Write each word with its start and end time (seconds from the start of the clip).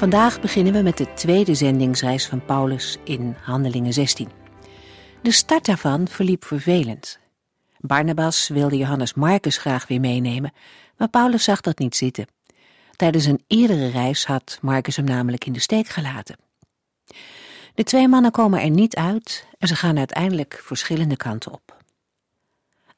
Vandaag 0.00 0.40
beginnen 0.40 0.72
we 0.72 0.82
met 0.82 0.96
de 0.96 1.12
tweede 1.12 1.54
zendingsreis 1.54 2.26
van 2.26 2.44
Paulus 2.44 2.96
in 3.04 3.36
Handelingen 3.42 3.92
16. 3.92 4.28
De 5.22 5.30
start 5.30 5.64
daarvan 5.64 6.08
verliep 6.08 6.44
vervelend. 6.44 7.18
Barnabas 7.78 8.48
wilde 8.48 8.76
Johannes 8.76 9.14
Marcus 9.14 9.56
graag 9.56 9.86
weer 9.86 10.00
meenemen, 10.00 10.52
maar 10.96 11.08
Paulus 11.08 11.44
zag 11.44 11.60
dat 11.60 11.78
niet 11.78 11.96
zitten. 11.96 12.26
Tijdens 12.96 13.24
een 13.24 13.44
eerdere 13.46 13.88
reis 13.88 14.26
had 14.26 14.58
Marcus 14.62 14.96
hem 14.96 15.04
namelijk 15.04 15.44
in 15.44 15.52
de 15.52 15.60
steek 15.60 15.88
gelaten. 15.88 16.36
De 17.74 17.84
twee 17.84 18.08
mannen 18.08 18.30
komen 18.30 18.62
er 18.62 18.70
niet 18.70 18.96
uit 18.96 19.46
en 19.58 19.68
ze 19.68 19.76
gaan 19.76 19.98
uiteindelijk 19.98 20.60
verschillende 20.62 21.16
kanten 21.16 21.52
op. 21.52 21.79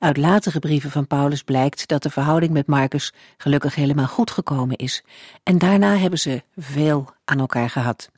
Uit 0.03 0.17
latere 0.17 0.58
brieven 0.58 0.91
van 0.91 1.06
Paulus 1.06 1.42
blijkt 1.42 1.89
dat 1.89 2.03
de 2.03 2.11
verhouding 2.11 2.53
met 2.53 2.67
Marcus 2.67 3.12
gelukkig 3.36 3.75
helemaal 3.75 4.06
goed 4.06 4.31
gekomen 4.31 4.77
is 4.77 5.05
en 5.42 5.58
daarna 5.58 5.97
hebben 5.97 6.19
ze 6.19 6.42
veel 6.56 7.11
aan 7.25 7.39
elkaar 7.39 7.70
gehad. 7.70 8.11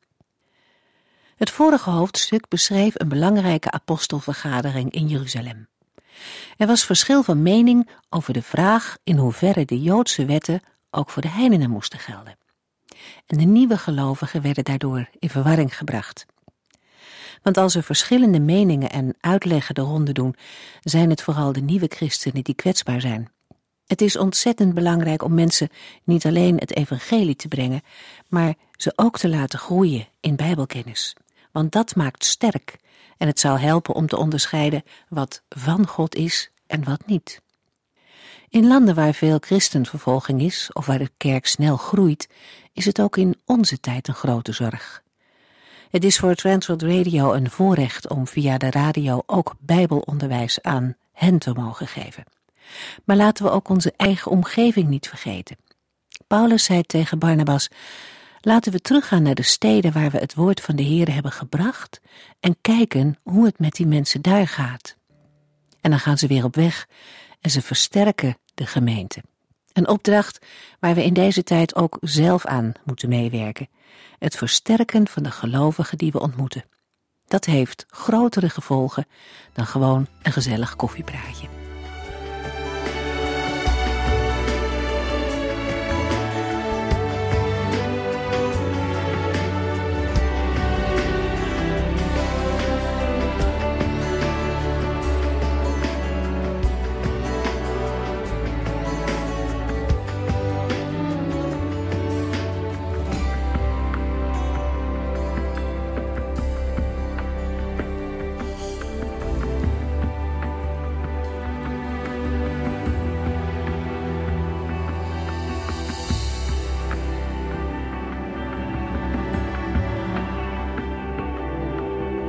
Het 1.36 1.50
vorige 1.50 1.90
hoofdstuk 1.90 2.48
beschreef 2.48 3.00
een 3.00 3.08
belangrijke 3.08 3.70
apostelvergadering 3.70 4.92
in 4.92 5.08
Jeruzalem. 5.08 5.68
Er 6.56 6.66
was 6.66 6.84
verschil 6.84 7.22
van 7.22 7.42
mening 7.42 7.88
over 8.10 8.32
de 8.32 8.42
vraag 8.42 8.96
in 9.02 9.16
hoeverre 9.16 9.64
de 9.64 9.82
Joodse 9.82 10.24
wetten 10.24 10.60
ook 10.90 11.10
voor 11.10 11.22
de 11.22 11.30
heidenen 11.30 11.70
moesten 11.70 11.98
gelden. 11.98 12.38
En 13.26 13.38
de 13.38 13.44
nieuwe 13.44 13.78
gelovigen 13.78 14.42
werden 14.42 14.64
daardoor 14.64 15.08
in 15.18 15.30
verwarring 15.30 15.76
gebracht. 15.76 16.26
Want 17.44 17.56
als 17.56 17.74
er 17.74 17.82
verschillende 17.82 18.40
meningen 18.40 18.90
en 18.90 19.14
uitleggen 19.20 19.74
de 19.74 19.80
ronde 19.80 20.12
doen, 20.12 20.34
zijn 20.82 21.10
het 21.10 21.22
vooral 21.22 21.52
de 21.52 21.60
nieuwe 21.60 21.86
christenen 21.88 22.44
die 22.44 22.54
kwetsbaar 22.54 23.00
zijn. 23.00 23.28
Het 23.86 24.00
is 24.00 24.16
ontzettend 24.16 24.74
belangrijk 24.74 25.22
om 25.22 25.34
mensen 25.34 25.68
niet 26.04 26.26
alleen 26.26 26.56
het 26.56 26.76
evangelie 26.76 27.36
te 27.36 27.48
brengen, 27.48 27.82
maar 28.28 28.54
ze 28.76 28.92
ook 28.96 29.18
te 29.18 29.28
laten 29.28 29.58
groeien 29.58 30.08
in 30.20 30.36
bijbelkennis. 30.36 31.16
Want 31.52 31.72
dat 31.72 31.96
maakt 31.96 32.24
sterk 32.24 32.76
en 33.16 33.26
het 33.26 33.40
zal 33.40 33.58
helpen 33.58 33.94
om 33.94 34.06
te 34.06 34.16
onderscheiden 34.16 34.82
wat 35.08 35.42
van 35.48 35.86
God 35.86 36.14
is 36.14 36.50
en 36.66 36.84
wat 36.84 37.06
niet. 37.06 37.40
In 38.48 38.66
landen 38.66 38.94
waar 38.94 39.14
veel 39.14 39.38
christenvervolging 39.40 40.40
is 40.42 40.70
of 40.72 40.86
waar 40.86 40.98
de 40.98 41.10
kerk 41.16 41.46
snel 41.46 41.76
groeit, 41.76 42.28
is 42.72 42.84
het 42.84 43.00
ook 43.00 43.16
in 43.16 43.40
onze 43.44 43.80
tijd 43.80 44.08
een 44.08 44.14
grote 44.14 44.52
zorg. 44.52 45.03
Het 45.94 46.04
is 46.04 46.18
voor 46.18 46.34
Transworld 46.34 46.82
Radio 46.82 47.32
een 47.32 47.50
voorrecht 47.50 48.08
om 48.08 48.26
via 48.26 48.58
de 48.58 48.70
radio 48.70 49.22
ook 49.26 49.54
bijbelonderwijs 49.60 50.62
aan 50.62 50.96
hen 51.12 51.38
te 51.38 51.52
mogen 51.52 51.86
geven. 51.86 52.24
Maar 53.04 53.16
laten 53.16 53.44
we 53.44 53.50
ook 53.50 53.68
onze 53.68 53.92
eigen 53.96 54.30
omgeving 54.30 54.88
niet 54.88 55.08
vergeten. 55.08 55.56
Paulus 56.26 56.64
zei 56.64 56.82
tegen 56.82 57.18
Barnabas, 57.18 57.68
laten 58.40 58.72
we 58.72 58.80
teruggaan 58.80 59.22
naar 59.22 59.34
de 59.34 59.42
steden 59.42 59.92
waar 59.92 60.10
we 60.10 60.18
het 60.18 60.34
woord 60.34 60.60
van 60.60 60.76
de 60.76 60.82
Heer 60.82 61.12
hebben 61.12 61.32
gebracht 61.32 62.00
en 62.40 62.56
kijken 62.60 63.18
hoe 63.22 63.44
het 63.44 63.58
met 63.58 63.72
die 63.72 63.86
mensen 63.86 64.22
daar 64.22 64.48
gaat. 64.48 64.96
En 65.80 65.90
dan 65.90 66.00
gaan 66.00 66.18
ze 66.18 66.26
weer 66.26 66.44
op 66.44 66.54
weg 66.54 66.88
en 67.40 67.50
ze 67.50 67.62
versterken 67.62 68.36
de 68.54 68.66
gemeente. 68.66 69.22
Een 69.74 69.88
opdracht 69.88 70.46
waar 70.80 70.94
we 70.94 71.04
in 71.04 71.14
deze 71.14 71.42
tijd 71.42 71.74
ook 71.74 71.98
zelf 72.00 72.46
aan 72.46 72.72
moeten 72.84 73.08
meewerken. 73.08 73.68
Het 74.18 74.36
versterken 74.36 75.08
van 75.08 75.22
de 75.22 75.30
gelovigen 75.30 75.98
die 75.98 76.12
we 76.12 76.20
ontmoeten. 76.20 76.64
Dat 77.26 77.44
heeft 77.44 77.84
grotere 77.88 78.48
gevolgen 78.48 79.06
dan 79.52 79.66
gewoon 79.66 80.06
een 80.22 80.32
gezellig 80.32 80.76
koffiepraatje. 80.76 81.63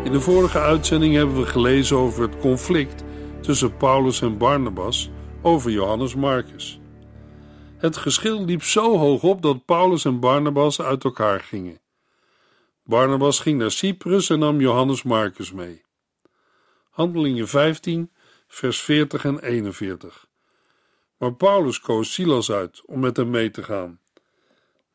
In 0.05 0.11
de 0.11 0.21
vorige 0.21 0.59
uitzending 0.59 1.13
hebben 1.15 1.35
we 1.35 1.45
gelezen 1.45 1.97
over 1.97 2.21
het 2.21 2.37
conflict 2.37 3.03
tussen 3.41 3.77
Paulus 3.77 4.21
en 4.21 4.37
Barnabas 4.37 5.09
over 5.41 5.71
Johannes 5.71 6.15
Marcus. 6.15 6.79
Het 7.77 7.97
geschil 7.97 8.45
liep 8.45 8.63
zo 8.63 8.97
hoog 8.97 9.23
op 9.23 9.41
dat 9.41 9.65
Paulus 9.65 10.05
en 10.05 10.19
Barnabas 10.19 10.81
uit 10.81 11.03
elkaar 11.03 11.39
gingen. 11.39 11.79
Barnabas 12.83 13.39
ging 13.39 13.59
naar 13.59 13.71
Cyprus 13.71 14.29
en 14.29 14.39
nam 14.39 14.59
Johannes 14.59 15.03
Marcus 15.03 15.51
mee. 15.51 15.83
Handelingen 16.89 17.47
15, 17.47 18.11
vers 18.47 18.81
40 18.81 19.25
en 19.25 19.39
41. 19.39 20.27
Maar 21.17 21.33
Paulus 21.33 21.79
koos 21.79 22.13
Silas 22.13 22.51
uit 22.51 22.81
om 22.85 22.99
met 22.99 23.17
hem 23.17 23.29
mee 23.29 23.51
te 23.51 23.63
gaan. 23.63 23.99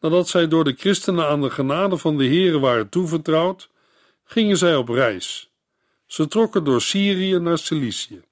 Nadat 0.00 0.28
zij 0.28 0.48
door 0.48 0.64
de 0.64 0.74
christenen 0.74 1.28
aan 1.28 1.40
de 1.40 1.50
genade 1.50 1.96
van 1.96 2.16
de 2.16 2.26
Here 2.26 2.58
waren 2.58 2.88
toevertrouwd, 2.88 3.70
gingen 4.30 4.56
zij 4.56 4.76
op 4.76 4.88
reis. 4.88 5.50
Ze 6.06 6.28
trokken 6.28 6.64
door 6.64 6.80
Syrië 6.80 7.38
naar 7.38 7.58
Cilicië. 7.58 8.22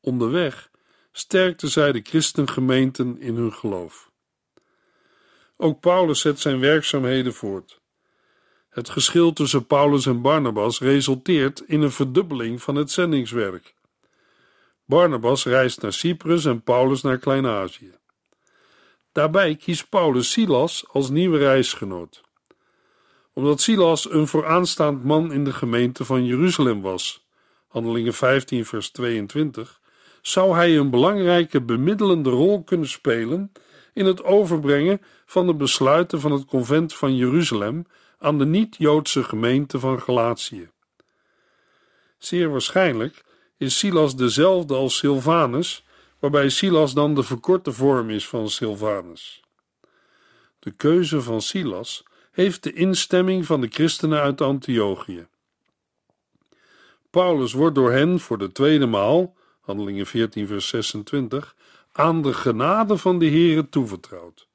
Onderweg 0.00 0.70
sterkten 1.12 1.68
zij 1.68 1.92
de 1.92 2.00
christengemeenten 2.00 3.20
in 3.20 3.34
hun 3.34 3.52
geloof. 3.52 4.10
Ook 5.56 5.80
Paulus 5.80 6.20
zet 6.20 6.40
zijn 6.40 6.60
werkzaamheden 6.60 7.34
voort. 7.34 7.80
Het 8.68 8.88
geschil 8.88 9.32
tussen 9.32 9.66
Paulus 9.66 10.06
en 10.06 10.20
Barnabas 10.20 10.80
resulteert 10.80 11.60
in 11.60 11.82
een 11.82 11.92
verdubbeling 11.92 12.62
van 12.62 12.74
het 12.74 12.90
zendingswerk. 12.90 13.74
Barnabas 14.84 15.44
reist 15.44 15.82
naar 15.82 15.92
Cyprus 15.92 16.44
en 16.44 16.62
Paulus 16.62 17.02
naar 17.02 17.18
Klein-Azië. 17.18 17.94
Daarbij 19.12 19.56
kiest 19.56 19.88
Paulus 19.88 20.30
Silas 20.30 20.84
als 20.88 21.10
nieuwe 21.10 21.38
reisgenoot 21.38 22.23
omdat 23.34 23.60
Silas 23.60 24.10
een 24.10 24.26
vooraanstaand 24.26 25.04
man 25.04 25.32
in 25.32 25.44
de 25.44 25.52
gemeente 25.52 26.04
van 26.04 26.24
Jeruzalem 26.24 26.80
was. 26.80 27.26
Handelingen 27.68 28.14
15, 28.14 28.66
vers 28.66 28.90
22. 28.90 29.80
Zou 30.22 30.54
hij 30.54 30.76
een 30.76 30.90
belangrijke 30.90 31.62
bemiddelende 31.62 32.30
rol 32.30 32.62
kunnen 32.62 32.88
spelen 32.88 33.52
in 33.92 34.06
het 34.06 34.24
overbrengen 34.24 35.00
van 35.26 35.46
de 35.46 35.54
besluiten 35.54 36.20
van 36.20 36.32
het 36.32 36.44
convent 36.44 36.94
van 36.94 37.16
Jeruzalem 37.16 37.86
aan 38.18 38.38
de 38.38 38.46
niet-Joodse 38.46 39.24
gemeente 39.24 39.78
van 39.78 40.00
Galatië. 40.00 40.70
Zeer 42.18 42.50
waarschijnlijk 42.50 43.24
is 43.56 43.78
Silas 43.78 44.16
dezelfde 44.16 44.74
als 44.74 44.96
Silvanus, 44.96 45.84
waarbij 46.18 46.48
Silas 46.48 46.94
dan 46.94 47.14
de 47.14 47.22
verkorte 47.22 47.72
vorm 47.72 48.10
is 48.10 48.28
van 48.28 48.48
Silvanus. 48.48 49.42
De 50.58 50.70
keuze 50.70 51.22
van 51.22 51.42
Silas 51.42 52.04
heeft 52.34 52.62
de 52.62 52.72
instemming 52.72 53.46
van 53.46 53.60
de 53.60 53.68
christenen 53.68 54.20
uit 54.20 54.40
Antiochië. 54.40 55.26
Paulus 57.10 57.52
wordt 57.52 57.74
door 57.74 57.92
hen 57.92 58.20
voor 58.20 58.38
de 58.38 58.52
tweede 58.52 58.86
maal, 58.86 59.36
handelingen 59.60 60.06
14 60.06 60.46
vers 60.46 60.68
26, 60.68 61.54
aan 61.92 62.22
de 62.22 62.32
genade 62.32 62.96
van 62.96 63.18
de 63.18 63.26
Heere 63.28 63.68
toevertrouwd. 63.68 64.48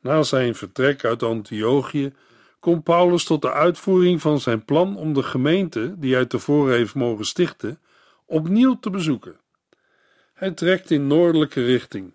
Na 0.00 0.22
zijn 0.22 0.54
vertrek 0.54 1.04
uit 1.04 1.22
Antiochië 1.22 2.12
komt 2.58 2.84
Paulus 2.84 3.24
tot 3.24 3.42
de 3.42 3.52
uitvoering 3.52 4.20
van 4.20 4.40
zijn 4.40 4.64
plan 4.64 4.96
om 4.96 5.12
de 5.12 5.22
gemeente, 5.22 5.94
die 5.98 6.14
hij 6.14 6.26
tevoren 6.26 6.74
heeft 6.74 6.94
mogen 6.94 7.24
stichten, 7.24 7.80
opnieuw 8.26 8.78
te 8.80 8.90
bezoeken. 8.90 9.40
Hij 10.34 10.50
trekt 10.50 10.90
in 10.90 11.06
noordelijke 11.06 11.64
richting. 11.64 12.12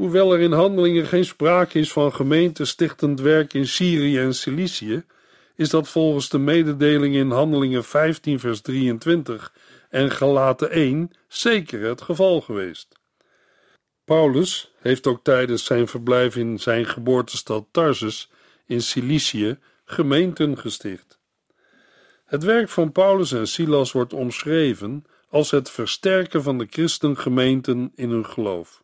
Hoewel 0.00 0.32
er 0.32 0.40
in 0.40 0.52
handelingen 0.52 1.06
geen 1.06 1.24
sprake 1.24 1.78
is 1.78 1.92
van 1.92 2.12
gemeentestichtend 2.12 3.20
werk 3.20 3.54
in 3.54 3.66
Syrië 3.66 4.18
en 4.18 4.34
Cilicië, 4.34 5.04
is 5.56 5.70
dat 5.70 5.88
volgens 5.88 6.28
de 6.28 6.38
mededeling 6.38 7.14
in 7.14 7.30
Handelingen 7.30 7.84
15, 7.84 8.40
vers 8.40 8.60
23 8.60 9.52
en 9.88 10.10
Galaten 10.10 10.70
1 10.70 11.10
zeker 11.28 11.82
het 11.82 12.02
geval 12.02 12.40
geweest. 12.40 12.88
Paulus 14.04 14.72
heeft 14.78 15.06
ook 15.06 15.24
tijdens 15.24 15.64
zijn 15.64 15.88
verblijf 15.88 16.36
in 16.36 16.58
zijn 16.58 16.86
geboortestad 16.86 17.66
Tarsus 17.70 18.30
in 18.66 18.82
Cilicië 18.82 19.58
gemeenten 19.84 20.58
gesticht. 20.58 21.18
Het 22.24 22.44
werk 22.44 22.68
van 22.68 22.92
Paulus 22.92 23.32
en 23.32 23.48
Silas 23.48 23.92
wordt 23.92 24.12
omschreven 24.12 25.04
als 25.28 25.50
het 25.50 25.70
versterken 25.70 26.42
van 26.42 26.58
de 26.58 26.66
christengemeenten 26.70 27.92
in 27.94 28.10
hun 28.10 28.26
geloof. 28.26 28.82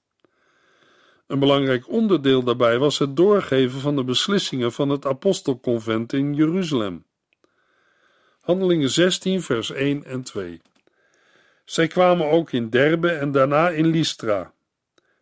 Een 1.26 1.38
belangrijk 1.38 1.88
onderdeel 1.88 2.42
daarbij 2.42 2.78
was 2.78 2.98
het 2.98 3.16
doorgeven 3.16 3.80
van 3.80 3.96
de 3.96 4.04
beslissingen 4.04 4.72
van 4.72 4.88
het 4.88 5.06
apostelconvent 5.06 6.12
in 6.12 6.34
Jeruzalem. 6.34 7.04
Handelingen 8.40 8.90
16, 8.90 9.42
vers 9.42 9.70
1 9.70 10.04
en 10.04 10.22
2. 10.22 10.60
Zij 11.64 11.86
kwamen 11.86 12.30
ook 12.30 12.52
in 12.52 12.70
Derbe 12.70 13.10
en 13.10 13.32
daarna 13.32 13.68
in 13.70 13.86
Lystra, 13.86 14.52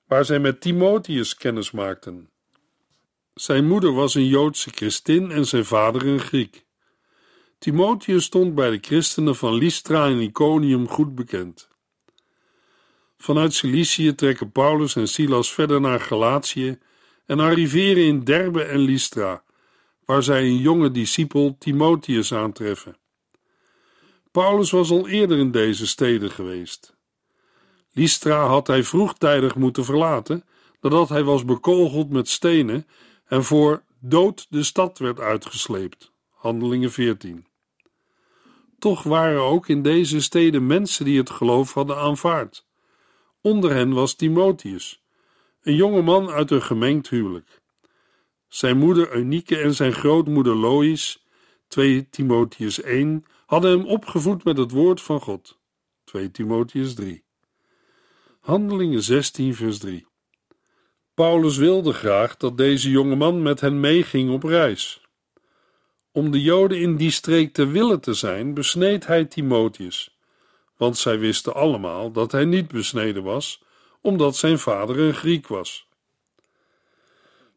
waar 0.06 0.24
zij 0.24 0.38
met 0.38 0.60
Timotheus 0.60 1.34
kennis 1.34 1.70
maakten. 1.70 2.30
Zijn 3.34 3.66
moeder 3.66 3.92
was 3.92 4.14
een 4.14 4.26
Joodse 4.26 4.70
christin 4.70 5.30
en 5.30 5.46
zijn 5.46 5.64
vader 5.64 6.06
een 6.06 6.20
Griek. 6.20 6.64
Timotheus 7.58 8.24
stond 8.24 8.54
bij 8.54 8.70
de 8.70 8.78
christenen 8.80 9.36
van 9.36 9.54
Lystra 9.54 10.06
en 10.06 10.20
Iconium 10.20 10.88
goed 10.88 11.14
bekend. 11.14 11.68
Vanuit 13.24 13.54
Cilicië 13.54 14.14
trekken 14.14 14.52
Paulus 14.52 14.96
en 14.96 15.08
Silas 15.08 15.52
verder 15.52 15.80
naar 15.80 16.00
Galatië 16.00 16.78
en 17.26 17.40
arriveren 17.40 18.04
in 18.04 18.24
Derbe 18.24 18.62
en 18.62 18.78
Lystra, 18.78 19.42
waar 20.04 20.22
zij 20.22 20.42
een 20.42 20.56
jonge 20.56 20.90
discipel 20.90 21.56
Timotheus 21.58 22.34
aantreffen. 22.34 22.96
Paulus 24.30 24.70
was 24.70 24.90
al 24.90 25.08
eerder 25.08 25.38
in 25.38 25.50
deze 25.50 25.86
steden 25.86 26.30
geweest. 26.30 26.96
Lystra 27.92 28.46
had 28.46 28.66
hij 28.66 28.82
vroegtijdig 28.82 29.54
moeten 29.54 29.84
verlaten, 29.84 30.44
nadat 30.80 31.08
hij 31.08 31.22
was 31.22 31.44
bekogeld 31.44 32.10
met 32.10 32.28
stenen 32.28 32.86
en 33.26 33.44
voor 33.44 33.82
dood 33.98 34.46
de 34.48 34.62
stad 34.62 34.98
werd 34.98 35.20
uitgesleept. 35.20 36.12
Handelingen 36.30 36.92
14. 36.92 37.46
Toch 38.78 39.02
waren 39.02 39.42
ook 39.42 39.68
in 39.68 39.82
deze 39.82 40.20
steden 40.20 40.66
mensen 40.66 41.04
die 41.04 41.18
het 41.18 41.30
geloof 41.30 41.74
hadden 41.74 41.96
aanvaard. 41.96 42.64
Onder 43.44 43.74
hen 43.74 43.92
was 43.92 44.14
Timotheus, 44.14 45.02
een 45.62 45.74
jonge 45.74 46.02
man 46.02 46.30
uit 46.30 46.50
een 46.50 46.62
gemengd 46.62 47.08
huwelijk. 47.08 47.62
Zijn 48.48 48.78
moeder 48.78 49.12
Eunike 49.12 49.56
en 49.56 49.74
zijn 49.74 49.92
grootmoeder 49.92 50.54
Lois, 50.54 51.26
2 51.68 52.08
Timotheus 52.10 52.80
1, 52.80 53.24
hadden 53.46 53.70
hem 53.70 53.86
opgevoed 53.86 54.44
met 54.44 54.58
het 54.58 54.70
woord 54.70 55.00
van 55.00 55.20
God. 55.20 55.58
2 56.04 56.30
Timotheus 56.30 56.94
3. 56.94 57.24
Handelingen 58.40 59.02
16, 59.02 59.54
vers 59.54 59.78
3. 59.78 60.06
Paulus 61.14 61.56
wilde 61.56 61.92
graag 61.92 62.36
dat 62.36 62.56
deze 62.56 62.90
jonge 62.90 63.16
man 63.16 63.42
met 63.42 63.60
hen 63.60 63.80
meeging 63.80 64.30
op 64.30 64.42
reis. 64.42 65.00
Om 66.12 66.30
de 66.30 66.42
Joden 66.42 66.80
in 66.80 66.96
die 66.96 67.10
streek 67.10 67.52
te 67.52 67.66
willen 67.66 68.00
te 68.00 68.14
zijn, 68.14 68.54
besneed 68.54 69.06
hij 69.06 69.24
Timotheus, 69.24 70.13
want 70.76 70.98
zij 70.98 71.18
wisten 71.18 71.54
allemaal 71.54 72.10
dat 72.10 72.32
hij 72.32 72.44
niet 72.44 72.68
besneden 72.68 73.22
was, 73.22 73.62
omdat 74.00 74.36
zijn 74.36 74.58
vader 74.58 74.98
een 74.98 75.14
Griek 75.14 75.46
was. 75.46 75.88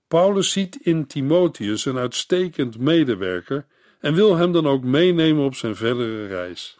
Paulus 0.08 0.52
ziet 0.52 0.76
in 0.76 1.08
Timotheus 1.08 1.86
een 1.86 1.98
uitstekend 1.98 2.78
medewerker 2.78 3.66
en 4.00 4.14
wil 4.14 4.36
hem 4.36 4.52
dan 4.52 4.68
ook 4.68 4.84
meenemen 4.84 5.46
op 5.46 5.56
zijn 5.56 5.76
verdere 5.76 6.28
reis. 6.28 6.78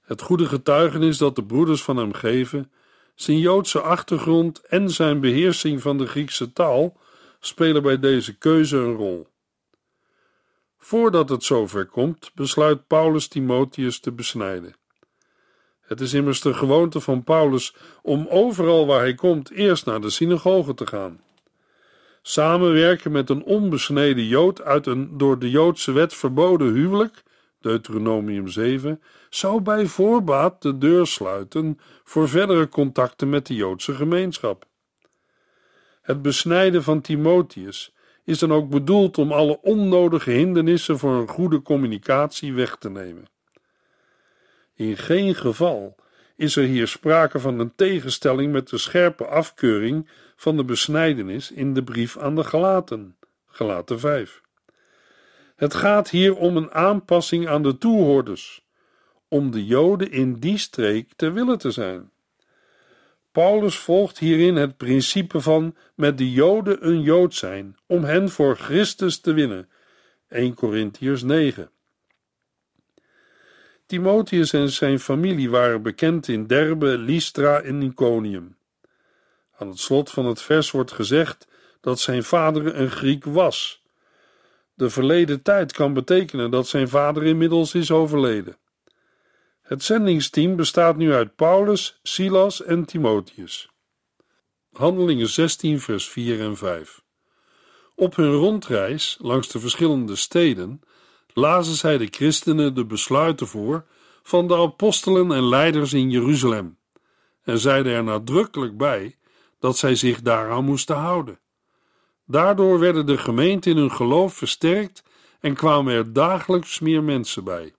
Het 0.00 0.22
goede 0.22 0.46
getuigenis 0.46 1.18
dat 1.18 1.34
de 1.34 1.44
broeders 1.44 1.82
van 1.82 1.96
hem 1.96 2.12
geven, 2.12 2.70
zijn 3.14 3.38
Joodse 3.38 3.80
achtergrond 3.80 4.60
en 4.60 4.90
zijn 4.90 5.20
beheersing 5.20 5.82
van 5.82 5.98
de 5.98 6.06
Griekse 6.06 6.52
taal 6.52 6.96
spelen 7.40 7.82
bij 7.82 7.98
deze 7.98 8.38
keuze 8.38 8.76
een 8.76 8.94
rol. 8.94 9.26
Voordat 10.78 11.28
het 11.28 11.44
zover 11.44 11.86
komt, 11.86 12.30
besluit 12.34 12.86
Paulus 12.86 13.28
Timotheus 13.28 14.00
te 14.00 14.12
besnijden. 14.12 14.74
Het 15.86 16.00
is 16.00 16.14
immers 16.14 16.40
de 16.40 16.54
gewoonte 16.54 17.00
van 17.00 17.24
Paulus 17.24 17.74
om 18.02 18.26
overal 18.28 18.86
waar 18.86 19.00
hij 19.00 19.14
komt 19.14 19.50
eerst 19.50 19.86
naar 19.86 20.00
de 20.00 20.10
synagoge 20.10 20.74
te 20.74 20.86
gaan. 20.86 21.20
Samenwerken 22.22 23.12
met 23.12 23.30
een 23.30 23.44
onbesneden 23.44 24.24
Jood 24.24 24.62
uit 24.62 24.86
een 24.86 25.18
door 25.18 25.38
de 25.38 25.50
Joodse 25.50 25.92
wet 25.92 26.14
verboden 26.14 26.72
huwelijk, 26.72 27.22
Deuteronomium 27.60 28.48
7, 28.48 29.02
zou 29.30 29.60
bij 29.60 29.86
voorbaat 29.86 30.62
de 30.62 30.78
deur 30.78 31.06
sluiten 31.06 31.78
voor 32.04 32.28
verdere 32.28 32.68
contacten 32.68 33.28
met 33.28 33.46
de 33.46 33.54
Joodse 33.54 33.94
gemeenschap. 33.94 34.66
Het 36.02 36.22
besnijden 36.22 36.82
van 36.82 37.00
Timotheus 37.00 37.94
is 38.24 38.38
dan 38.38 38.52
ook 38.52 38.68
bedoeld 38.68 39.18
om 39.18 39.32
alle 39.32 39.60
onnodige 39.62 40.30
hindernissen 40.30 40.98
voor 40.98 41.14
een 41.14 41.28
goede 41.28 41.62
communicatie 41.62 42.54
weg 42.54 42.76
te 42.76 42.90
nemen. 42.90 43.24
In 44.76 44.96
geen 44.96 45.34
geval 45.34 45.96
is 46.36 46.56
er 46.56 46.64
hier 46.64 46.88
sprake 46.88 47.38
van 47.38 47.58
een 47.58 47.74
tegenstelling 47.74 48.52
met 48.52 48.68
de 48.68 48.78
scherpe 48.78 49.26
afkeuring 49.26 50.08
van 50.36 50.56
de 50.56 50.64
besnijdenis 50.64 51.50
in 51.50 51.74
de 51.74 51.82
brief 51.82 52.18
aan 52.18 52.34
de 52.34 52.44
Galaten, 52.44 53.16
Galaten 53.46 54.00
5. 54.00 54.40
Het 55.56 55.74
gaat 55.74 56.10
hier 56.10 56.36
om 56.36 56.56
een 56.56 56.70
aanpassing 56.70 57.48
aan 57.48 57.62
de 57.62 57.78
toehoorders, 57.78 58.64
om 59.28 59.50
de 59.50 59.66
Joden 59.66 60.10
in 60.10 60.34
die 60.34 60.58
streek 60.58 61.12
te 61.16 61.30
willen 61.30 61.58
te 61.58 61.70
zijn. 61.70 62.10
Paulus 63.32 63.78
volgt 63.78 64.18
hierin 64.18 64.56
het 64.56 64.76
principe 64.76 65.40
van 65.40 65.76
met 65.94 66.18
de 66.18 66.32
Joden 66.32 66.86
een 66.86 67.02
Jood 67.02 67.34
zijn, 67.34 67.76
om 67.86 68.04
hen 68.04 68.28
voor 68.30 68.56
Christus 68.56 69.20
te 69.20 69.32
winnen. 69.32 69.68
1 70.28 70.54
Corinthiërs 70.54 71.22
9. 71.22 71.70
Timotheus 73.86 74.52
en 74.52 74.70
zijn 74.70 75.00
familie 75.00 75.50
waren 75.50 75.82
bekend 75.82 76.28
in 76.28 76.46
Derbe, 76.46 76.98
Lystra 76.98 77.60
en 77.60 77.82
Iconium. 77.82 78.56
Aan 79.58 79.68
het 79.68 79.78
slot 79.78 80.10
van 80.10 80.26
het 80.26 80.42
vers 80.42 80.70
wordt 80.70 80.92
gezegd 80.92 81.48
dat 81.80 82.00
zijn 82.00 82.24
vader 82.24 82.76
een 82.76 82.90
Griek 82.90 83.24
was. 83.24 83.82
De 84.74 84.90
verleden 84.90 85.42
tijd 85.42 85.72
kan 85.72 85.94
betekenen 85.94 86.50
dat 86.50 86.68
zijn 86.68 86.88
vader 86.88 87.24
inmiddels 87.24 87.74
is 87.74 87.90
overleden. 87.90 88.56
Het 89.62 89.82
zendingsteam 89.82 90.56
bestaat 90.56 90.96
nu 90.96 91.12
uit 91.12 91.36
Paulus, 91.36 92.00
Silas 92.02 92.62
en 92.62 92.84
Timotheus. 92.84 93.70
Handelingen 94.72 95.28
16, 95.28 95.80
vers 95.80 96.08
4 96.08 96.40
en 96.40 96.56
5. 96.56 97.02
Op 97.94 98.16
hun 98.16 98.32
rondreis 98.32 99.16
langs 99.20 99.48
de 99.48 99.58
verschillende 99.60 100.16
steden 100.16 100.80
lazen 101.38 101.74
zij 101.74 101.98
de 101.98 102.08
christenen 102.10 102.74
de 102.74 102.84
besluiten 102.84 103.46
voor 103.46 103.84
van 104.22 104.48
de 104.48 104.56
apostelen 104.56 105.32
en 105.32 105.48
leiders 105.48 105.92
in 105.92 106.10
Jeruzalem 106.10 106.78
en 107.42 107.58
zeiden 107.58 107.92
er 107.92 108.04
nadrukkelijk 108.04 108.76
bij 108.76 109.16
dat 109.58 109.78
zij 109.78 109.94
zich 109.94 110.22
daaraan 110.22 110.64
moesten 110.64 110.96
houden. 110.96 111.38
Daardoor 112.26 112.78
werden 112.78 113.06
de 113.06 113.18
gemeenten 113.18 113.70
in 113.70 113.76
hun 113.76 113.92
geloof 113.92 114.34
versterkt 114.34 115.02
en 115.40 115.54
kwamen 115.54 115.94
er 115.94 116.12
dagelijks 116.12 116.80
meer 116.80 117.02
mensen 117.02 117.44
bij. 117.44 117.74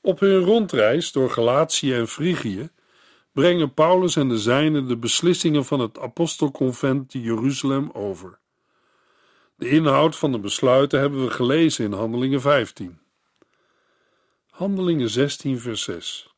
Op 0.00 0.20
hun 0.20 0.38
rondreis 0.38 1.12
door 1.12 1.30
Galatië 1.30 1.94
en 1.94 2.08
Frigië 2.08 2.70
brengen 3.32 3.74
Paulus 3.74 4.16
en 4.16 4.28
de 4.28 4.38
zijnen 4.38 4.88
de 4.88 4.96
beslissingen 4.96 5.64
van 5.64 5.80
het 5.80 5.98
apostelconvent 5.98 7.10
te 7.10 7.20
Jeruzalem 7.20 7.90
over. 7.92 8.38
De 9.56 9.68
inhoud 9.68 10.16
van 10.16 10.32
de 10.32 10.38
besluiten 10.38 11.00
hebben 11.00 11.24
we 11.24 11.30
gelezen 11.30 11.84
in 11.84 11.92
Handelingen 11.92 12.40
15. 12.40 12.98
Handelingen 14.50 15.10
16, 15.10 15.58
vers 15.60 15.82
6. 15.82 16.34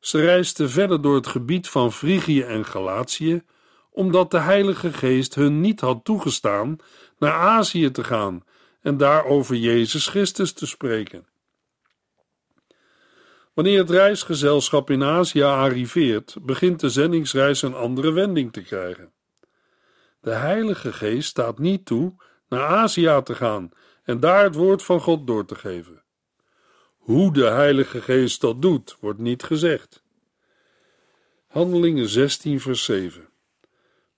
Ze 0.00 0.20
reisden 0.20 0.70
verder 0.70 1.02
door 1.02 1.14
het 1.14 1.26
gebied 1.26 1.68
van 1.68 1.92
Frigië 1.92 2.42
en 2.42 2.64
Galatië, 2.64 3.42
omdat 3.90 4.30
de 4.30 4.38
Heilige 4.38 4.92
Geest 4.92 5.34
hun 5.34 5.60
niet 5.60 5.80
had 5.80 6.04
toegestaan 6.04 6.76
naar 7.18 7.32
Azië 7.32 7.90
te 7.90 8.04
gaan 8.04 8.44
en 8.80 8.96
daar 8.96 9.24
over 9.24 9.56
Jezus 9.56 10.06
Christus 10.08 10.52
te 10.52 10.66
spreken. 10.66 11.26
Wanneer 13.54 13.78
het 13.78 13.90
reisgezelschap 13.90 14.90
in 14.90 15.02
Azië 15.02 15.42
arriveert, 15.42 16.36
begint 16.42 16.80
de 16.80 16.88
zendingsreis 16.88 17.62
een 17.62 17.74
andere 17.74 18.12
wending 18.12 18.52
te 18.52 18.62
krijgen. 18.62 19.12
De 20.26 20.34
Heilige 20.34 20.92
Geest 20.92 21.28
staat 21.28 21.58
niet 21.58 21.84
toe 21.84 22.14
naar 22.48 22.66
Azië 22.66 23.20
te 23.24 23.34
gaan 23.34 23.70
en 24.04 24.20
daar 24.20 24.44
het 24.44 24.54
woord 24.54 24.82
van 24.82 25.00
God 25.00 25.26
door 25.26 25.44
te 25.44 25.54
geven. 25.54 26.02
Hoe 26.96 27.32
de 27.32 27.44
Heilige 27.44 28.00
Geest 28.00 28.40
dat 28.40 28.62
doet, 28.62 28.96
wordt 29.00 29.18
niet 29.18 29.42
gezegd. 29.42 30.02
Handelingen 31.46 32.08
16, 32.08 32.60
vers 32.60 32.84
7. 32.84 33.28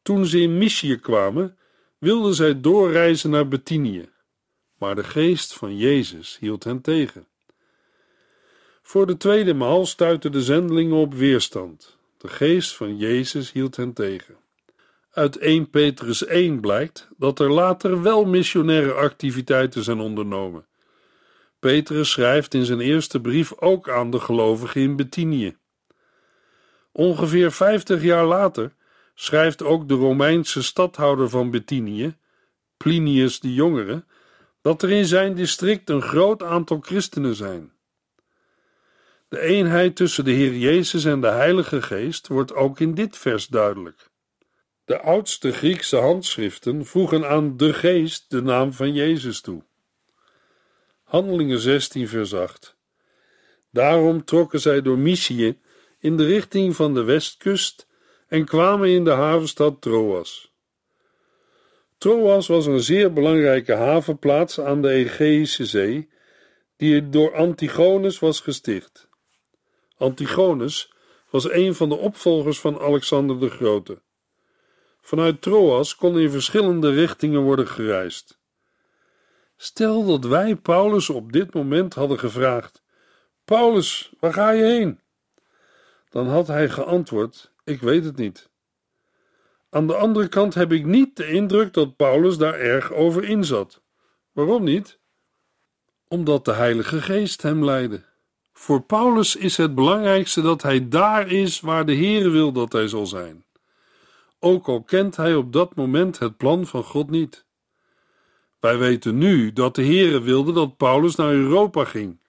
Toen 0.02 0.26
ze 0.26 0.40
in 0.40 0.58
Mysië 0.58 0.96
kwamen, 0.96 1.58
wilden 1.98 2.34
zij 2.34 2.60
doorreizen 2.60 3.30
naar 3.30 3.48
Betinië, 3.48 4.08
maar 4.78 4.94
de 4.94 5.04
geest 5.04 5.54
van 5.54 5.76
Jezus 5.76 6.38
hield 6.38 6.64
hen 6.64 6.80
tegen. 6.80 7.26
Voor 8.82 9.06
de 9.06 9.16
tweede 9.16 9.54
maal 9.54 9.86
stuitten 9.86 10.32
de 10.32 10.42
zendelingen 10.42 10.96
op 10.96 11.14
weerstand. 11.14 11.98
De 12.18 12.28
geest 12.28 12.76
van 12.76 12.96
Jezus 12.96 13.52
hield 13.52 13.76
hen 13.76 13.92
tegen. 13.92 14.46
Uit 15.18 15.38
1 15.38 15.70
Petrus 15.70 16.24
1 16.24 16.60
blijkt 16.60 17.08
dat 17.16 17.40
er 17.40 17.52
later 17.52 18.02
wel 18.02 18.24
missionaire 18.24 18.92
activiteiten 18.92 19.82
zijn 19.82 20.00
ondernomen. 20.00 20.66
Petrus 21.58 22.10
schrijft 22.10 22.54
in 22.54 22.64
zijn 22.64 22.80
eerste 22.80 23.20
brief 23.20 23.60
ook 23.60 23.88
aan 23.88 24.10
de 24.10 24.20
gelovigen 24.20 24.80
in 24.80 24.96
Betinië. 24.96 25.56
Ongeveer 26.92 27.52
50 27.52 28.02
jaar 28.02 28.24
later 28.24 28.72
schrijft 29.14 29.62
ook 29.62 29.88
de 29.88 29.94
Romeinse 29.94 30.62
stadhouder 30.62 31.28
van 31.28 31.50
Betinië, 31.50 32.16
Plinius 32.76 33.40
de 33.40 33.54
Jongere, 33.54 34.04
dat 34.60 34.82
er 34.82 34.90
in 34.90 35.06
zijn 35.06 35.34
district 35.34 35.90
een 35.90 36.02
groot 36.02 36.42
aantal 36.42 36.80
christenen 36.80 37.34
zijn. 37.34 37.72
De 39.28 39.40
eenheid 39.40 39.96
tussen 39.96 40.24
de 40.24 40.32
Heer 40.32 40.56
Jezus 40.56 41.04
en 41.04 41.20
de 41.20 41.30
Heilige 41.30 41.82
Geest 41.82 42.28
wordt 42.28 42.54
ook 42.54 42.80
in 42.80 42.94
dit 42.94 43.16
vers 43.16 43.46
duidelijk. 43.46 44.07
De 44.88 45.00
oudste 45.00 45.52
Griekse 45.52 45.96
handschriften 45.96 46.86
voegen 46.86 47.28
aan 47.28 47.56
de 47.56 47.72
Geest 47.72 48.24
de 48.28 48.42
naam 48.42 48.72
van 48.72 48.92
Jezus 48.94 49.40
toe. 49.40 49.62
Handelingen 51.02 51.58
16, 51.58 52.08
vers 52.08 52.34
8. 52.34 52.76
Daarom 53.70 54.24
trokken 54.24 54.60
zij 54.60 54.82
door 54.82 54.98
Mysië 54.98 55.58
in 55.98 56.16
de 56.16 56.24
richting 56.26 56.76
van 56.76 56.94
de 56.94 57.02
westkust 57.02 57.86
en 58.28 58.44
kwamen 58.44 58.88
in 58.88 59.04
de 59.04 59.10
havenstad 59.10 59.80
Troas. 59.80 60.52
Troas 61.98 62.46
was 62.46 62.66
een 62.66 62.80
zeer 62.80 63.12
belangrijke 63.12 63.74
havenplaats 63.74 64.60
aan 64.60 64.82
de 64.82 64.88
Egeïsche 64.88 65.66
Zee, 65.66 66.08
die 66.76 67.08
door 67.08 67.34
Antigonus 67.34 68.18
was 68.18 68.40
gesticht. 68.40 69.08
Antigonus 69.96 70.92
was 71.30 71.50
een 71.50 71.74
van 71.74 71.88
de 71.88 71.96
opvolgers 71.96 72.60
van 72.60 72.80
Alexander 72.80 73.40
de 73.40 73.50
Grote. 73.50 74.06
Vanuit 75.08 75.42
Troas 75.42 75.96
kon 75.96 76.18
in 76.18 76.30
verschillende 76.30 76.90
richtingen 76.90 77.40
worden 77.40 77.68
gereisd. 77.68 78.38
Stel 79.56 80.06
dat 80.06 80.24
wij 80.24 80.56
Paulus 80.56 81.10
op 81.10 81.32
dit 81.32 81.54
moment 81.54 81.94
hadden 81.94 82.18
gevraagd: 82.18 82.82
Paulus, 83.44 84.12
waar 84.20 84.32
ga 84.32 84.50
je 84.50 84.64
heen? 84.64 85.00
Dan 86.08 86.26
had 86.26 86.46
hij 86.46 86.68
geantwoord: 86.68 87.52
Ik 87.64 87.80
weet 87.80 88.04
het 88.04 88.16
niet. 88.16 88.50
Aan 89.70 89.86
de 89.86 89.94
andere 89.94 90.28
kant 90.28 90.54
heb 90.54 90.72
ik 90.72 90.84
niet 90.84 91.16
de 91.16 91.28
indruk 91.28 91.72
dat 91.72 91.96
Paulus 91.96 92.38
daar 92.38 92.54
erg 92.54 92.92
over 92.92 93.24
inzat. 93.24 93.82
Waarom 94.32 94.64
niet? 94.64 94.98
Omdat 96.08 96.44
de 96.44 96.52
Heilige 96.52 97.00
Geest 97.00 97.42
hem 97.42 97.64
leidde. 97.64 98.02
Voor 98.52 98.82
Paulus 98.82 99.36
is 99.36 99.56
het 99.56 99.74
belangrijkste 99.74 100.42
dat 100.42 100.62
hij 100.62 100.88
daar 100.88 101.30
is 101.30 101.60
waar 101.60 101.86
de 101.86 101.94
Heere 101.94 102.30
wil 102.30 102.52
dat 102.52 102.72
hij 102.72 102.88
zal 102.88 103.06
zijn. 103.06 103.46
Ook 104.40 104.68
al 104.68 104.82
kent 104.82 105.16
hij 105.16 105.34
op 105.34 105.52
dat 105.52 105.74
moment 105.74 106.18
het 106.18 106.36
plan 106.36 106.66
van 106.66 106.84
God 106.84 107.10
niet. 107.10 107.46
Wij 108.60 108.78
weten 108.78 109.18
nu 109.18 109.52
dat 109.52 109.74
de 109.74 109.84
Heere 109.84 110.20
wilde 110.20 110.52
dat 110.52 110.76
Paulus 110.76 111.14
naar 111.14 111.32
Europa 111.32 111.84
ging, 111.84 112.20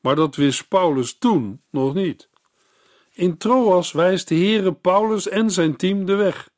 maar 0.00 0.16
dat 0.16 0.36
wist 0.36 0.68
Paulus 0.68 1.18
toen 1.18 1.62
nog 1.70 1.94
niet. 1.94 2.28
In 3.12 3.36
Troas 3.36 3.92
wijst 3.92 4.28
de 4.28 4.34
Heere 4.34 4.72
Paulus 4.72 5.28
en 5.28 5.50
zijn 5.50 5.76
team 5.76 6.04
de 6.04 6.14
weg. 6.14 6.50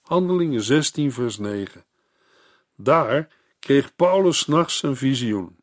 Handelingen 0.00 0.62
16 0.62 1.12
vers 1.12 1.38
9. 1.38 1.84
Daar 2.76 3.28
kreeg 3.58 3.96
Paulus 3.96 4.46
nachts 4.46 4.82
een 4.82 4.96
visioen. 4.96 5.56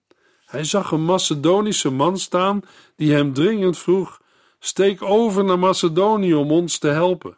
Hij 0.45 0.63
zag 0.63 0.91
een 0.91 1.03
Macedonische 1.03 1.89
man 1.89 2.17
staan 2.17 2.61
die 2.95 3.13
hem 3.13 3.33
dringend 3.33 3.77
vroeg: 3.77 4.21
Steek 4.59 5.01
over 5.01 5.43
naar 5.43 5.59
Macedonië 5.59 6.33
om 6.33 6.51
ons 6.51 6.77
te 6.77 6.87
helpen. 6.87 7.37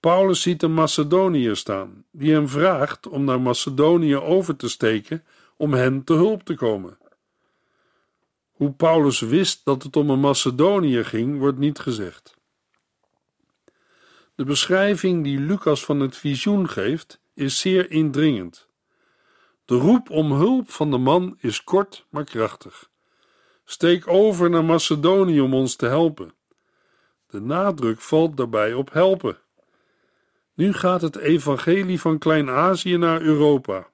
Paulus 0.00 0.42
ziet 0.42 0.62
een 0.62 0.74
Macedoniër 0.74 1.56
staan, 1.56 2.04
die 2.10 2.32
hem 2.32 2.48
vraagt 2.48 3.08
om 3.08 3.24
naar 3.24 3.40
Macedonië 3.40 4.16
over 4.16 4.56
te 4.56 4.68
steken 4.68 5.24
om 5.56 5.72
hen 5.72 6.04
te 6.04 6.12
hulp 6.12 6.42
te 6.42 6.54
komen. 6.54 6.98
Hoe 8.50 8.72
Paulus 8.72 9.20
wist 9.20 9.64
dat 9.64 9.82
het 9.82 9.96
om 9.96 10.10
een 10.10 10.20
Macedoniër 10.20 11.04
ging, 11.04 11.38
wordt 11.38 11.58
niet 11.58 11.78
gezegd. 11.78 12.38
De 14.34 14.44
beschrijving 14.44 15.24
die 15.24 15.38
Lucas 15.38 15.84
van 15.84 16.00
het 16.00 16.16
visioen 16.16 16.68
geeft, 16.68 17.20
is 17.34 17.60
zeer 17.60 17.90
indringend. 17.90 18.68
De 19.64 19.74
roep 19.74 20.10
om 20.10 20.32
hulp 20.32 20.70
van 20.70 20.90
de 20.90 20.98
man 20.98 21.36
is 21.40 21.64
kort 21.64 22.06
maar 22.10 22.24
krachtig. 22.24 22.90
Steek 23.64 24.08
over 24.08 24.50
naar 24.50 24.64
Macedonië 24.64 25.40
om 25.40 25.54
ons 25.54 25.76
te 25.76 25.86
helpen. 25.86 26.34
De 27.26 27.40
nadruk 27.40 28.00
valt 28.00 28.36
daarbij 28.36 28.74
op 28.74 28.92
helpen. 28.92 29.38
Nu 30.54 30.72
gaat 30.72 31.00
het 31.00 31.16
evangelie 31.16 32.00
van 32.00 32.18
Klein-Azië 32.18 32.96
naar 32.96 33.20
Europa. 33.20 33.88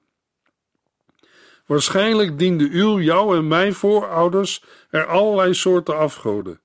Waarschijnlijk 1.65 2.39
dienden 2.39 2.71
u, 2.71 3.03
jou 3.03 3.37
en 3.37 3.47
mijn 3.47 3.73
voorouders 3.73 4.63
er 4.89 5.05
allerlei 5.05 5.53
soorten 5.53 5.97
afgoden. 5.97 6.59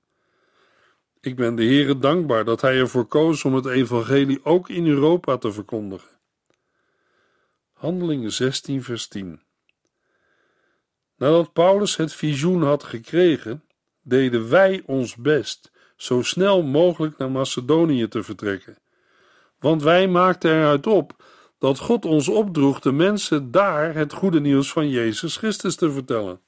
Ik 1.21 1.35
ben 1.35 1.55
de 1.55 1.63
Heere 1.63 1.99
dankbaar 1.99 2.45
dat 2.45 2.61
Hij 2.61 2.77
ervoor 2.77 3.05
koos 3.05 3.43
om 3.43 3.53
het 3.53 3.65
evangelie 3.65 4.45
ook 4.45 4.69
in 4.69 4.87
Europa 4.87 5.37
te 5.37 5.51
verkondigen. 5.51 6.19
Handelingen 7.73 8.31
16 8.31 8.83
vers 8.83 9.07
10 9.07 9.41
Nadat 11.15 11.53
Paulus 11.53 11.95
het 11.95 12.13
visioen 12.13 12.63
had 12.63 12.83
gekregen, 12.83 13.63
deden 14.01 14.49
wij 14.49 14.83
ons 14.85 15.15
best 15.15 15.71
zo 15.95 16.21
snel 16.21 16.61
mogelijk 16.61 17.17
naar 17.17 17.31
Macedonië 17.31 18.07
te 18.07 18.23
vertrekken. 18.23 18.77
Want 19.63 19.83
wij 19.83 20.07
maakten 20.07 20.51
eruit 20.51 20.87
op 20.87 21.23
dat 21.59 21.79
God 21.79 22.05
ons 22.05 22.27
opdroeg 22.27 22.79
de 22.79 22.91
mensen 22.91 23.51
daar 23.51 23.95
het 23.95 24.13
goede 24.13 24.39
nieuws 24.39 24.71
van 24.71 24.89
Jezus 24.89 25.37
Christus 25.37 25.75
te 25.75 25.91
vertellen. 25.91 26.41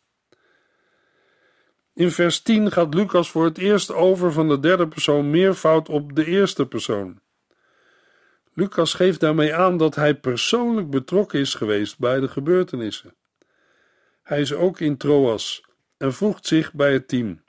In 1.93 2.11
vers 2.11 2.41
10 2.41 2.71
gaat 2.71 2.93
Lucas 2.93 3.29
voor 3.29 3.45
het 3.45 3.57
eerst 3.57 3.93
over 3.93 4.31
van 4.31 4.47
de 4.47 4.59
derde 4.59 4.87
persoon 4.87 5.29
meervoud 5.29 5.89
op 5.89 6.15
de 6.15 6.25
eerste 6.25 6.65
persoon. 6.65 7.19
Lucas 8.53 8.93
geeft 8.93 9.19
daarmee 9.19 9.55
aan 9.55 9.77
dat 9.77 9.95
hij 9.95 10.15
persoonlijk 10.15 10.89
betrokken 10.89 11.39
is 11.39 11.53
geweest 11.53 11.99
bij 11.99 12.19
de 12.19 12.27
gebeurtenissen. 12.27 13.15
Hij 14.23 14.41
is 14.41 14.53
ook 14.53 14.79
in 14.79 14.97
Troas 14.97 15.63
en 15.97 16.13
voegt 16.13 16.47
zich 16.47 16.73
bij 16.73 16.93
het 16.93 17.07
team, 17.07 17.41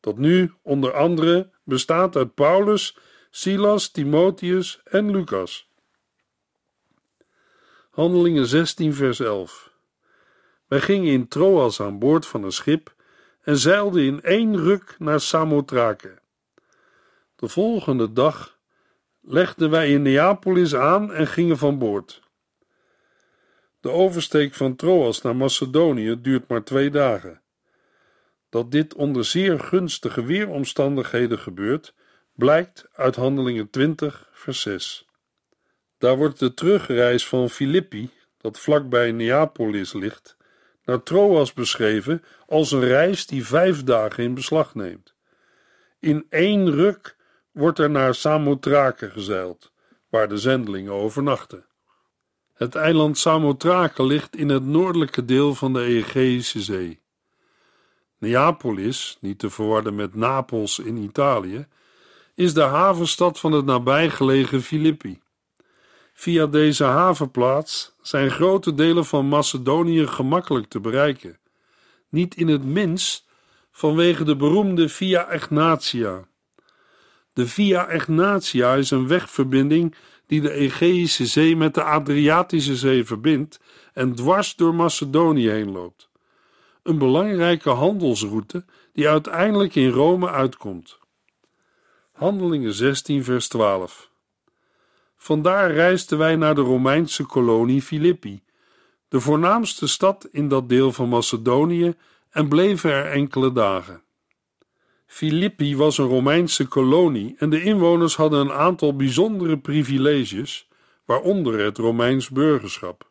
dat 0.00 0.18
nu 0.18 0.52
onder 0.62 0.92
andere 0.92 1.50
bestaat 1.64 2.16
uit 2.16 2.34
Paulus, 2.34 2.96
Silas, 3.34 3.88
Timotheus 3.88 4.80
en 4.84 5.10
Lucas. 5.10 5.68
Handelingen 7.90 8.46
16, 8.46 8.94
vers 8.94 9.20
11. 9.20 9.72
Wij 10.66 10.80
gingen 10.80 11.12
in 11.12 11.28
Troas 11.28 11.80
aan 11.80 11.98
boord 11.98 12.26
van 12.26 12.44
een 12.44 12.52
schip 12.52 12.94
en 13.42 13.56
zeilden 13.56 14.02
in 14.02 14.22
één 14.22 14.56
ruk 14.56 14.94
naar 14.98 15.20
Samothrake. 15.20 16.18
De 17.36 17.48
volgende 17.48 18.12
dag 18.12 18.58
legden 19.20 19.70
wij 19.70 19.90
in 19.90 20.02
Neapolis 20.02 20.74
aan 20.74 21.12
en 21.12 21.26
gingen 21.26 21.58
van 21.58 21.78
boord. 21.78 22.22
De 23.80 23.90
oversteek 23.90 24.54
van 24.54 24.76
Troas 24.76 25.22
naar 25.22 25.36
Macedonië 25.36 26.20
duurt 26.20 26.48
maar 26.48 26.64
twee 26.64 26.90
dagen. 26.90 27.42
Dat 28.48 28.70
dit 28.70 28.94
onder 28.94 29.24
zeer 29.24 29.60
gunstige 29.60 30.24
weeromstandigheden 30.24 31.38
gebeurt, 31.38 31.94
blijkt 32.34 32.88
uit 32.92 33.16
Handelingen 33.16 33.70
20, 33.70 34.28
vers 34.32 34.60
6. 34.60 35.06
Daar 35.98 36.16
wordt 36.16 36.38
de 36.38 36.54
terugreis 36.54 37.26
van 37.26 37.50
Filippi, 37.50 38.10
dat 38.38 38.58
vlakbij 38.58 39.12
Neapolis 39.12 39.92
ligt, 39.92 40.36
naar 40.84 41.02
Troas 41.02 41.52
beschreven 41.52 42.24
als 42.46 42.72
een 42.72 42.84
reis 42.84 43.26
die 43.26 43.46
vijf 43.46 43.84
dagen 43.84 44.24
in 44.24 44.34
beslag 44.34 44.74
neemt. 44.74 45.14
In 46.00 46.26
één 46.28 46.70
ruk 46.70 47.16
wordt 47.50 47.78
er 47.78 47.90
naar 47.90 48.14
Samothrake 48.14 49.10
gezeild, 49.10 49.72
waar 50.08 50.28
de 50.28 50.36
zendelingen 50.36 50.92
overnachten. 50.92 51.66
Het 52.52 52.74
eiland 52.74 53.18
Samothrake 53.18 54.04
ligt 54.04 54.36
in 54.36 54.48
het 54.48 54.64
noordelijke 54.64 55.24
deel 55.24 55.54
van 55.54 55.72
de 55.72 55.82
Egeïsche 55.82 56.60
Zee. 56.60 57.00
Neapolis, 58.18 59.18
niet 59.20 59.38
te 59.38 59.50
verwarren 59.50 59.94
met 59.94 60.14
Napels 60.14 60.78
in 60.78 60.96
Italië, 60.96 61.66
is 62.34 62.54
de 62.54 62.62
havenstad 62.62 63.38
van 63.38 63.52
het 63.52 63.64
nabijgelegen 63.64 64.62
Filippi. 64.62 65.20
Via 66.14 66.46
deze 66.46 66.84
havenplaats 66.84 67.94
zijn 68.02 68.30
grote 68.30 68.74
delen 68.74 69.04
van 69.04 69.28
Macedonië 69.28 70.06
gemakkelijk 70.06 70.68
te 70.68 70.80
bereiken, 70.80 71.38
niet 72.08 72.34
in 72.34 72.48
het 72.48 72.64
minst 72.64 73.26
vanwege 73.70 74.24
de 74.24 74.36
beroemde 74.36 74.88
Via 74.88 75.30
Egnatia. 75.30 76.24
De 77.32 77.46
Via 77.46 77.88
Egnatia 77.88 78.74
is 78.74 78.90
een 78.90 79.08
wegverbinding 79.08 79.94
die 80.26 80.40
de 80.40 80.52
Egeïsche 80.52 81.26
Zee 81.26 81.56
met 81.56 81.74
de 81.74 81.82
Adriatische 81.82 82.76
Zee 82.76 83.04
verbindt 83.04 83.60
en 83.92 84.14
dwars 84.14 84.56
door 84.56 84.74
Macedonië 84.74 85.50
heen 85.50 85.70
loopt. 85.70 86.08
Een 86.82 86.98
belangrijke 86.98 87.70
handelsroute 87.70 88.64
die 88.92 89.08
uiteindelijk 89.08 89.74
in 89.74 89.90
Rome 89.90 90.30
uitkomt. 90.30 90.98
Handelingen 92.22 92.74
16, 92.74 93.24
vers 93.24 93.48
12. 93.48 94.10
Vandaar 95.16 95.72
reisden 95.72 96.18
wij 96.18 96.36
naar 96.36 96.54
de 96.54 96.60
Romeinse 96.60 97.24
kolonie 97.24 97.82
Filippi, 97.82 98.42
de 99.08 99.20
voornaamste 99.20 99.86
stad 99.86 100.28
in 100.32 100.48
dat 100.48 100.68
deel 100.68 100.92
van 100.92 101.08
Macedonië, 101.08 101.94
en 102.30 102.48
bleven 102.48 102.90
er 102.90 103.10
enkele 103.10 103.52
dagen. 103.52 104.02
Filippi 105.06 105.76
was 105.76 105.98
een 105.98 106.06
Romeinse 106.06 106.66
kolonie 106.66 107.34
en 107.38 107.50
de 107.50 107.62
inwoners 107.62 108.16
hadden 108.16 108.40
een 108.40 108.52
aantal 108.52 108.96
bijzondere 108.96 109.58
privileges, 109.58 110.68
waaronder 111.04 111.58
het 111.58 111.78
Romeins 111.78 112.28
burgerschap. 112.28 113.10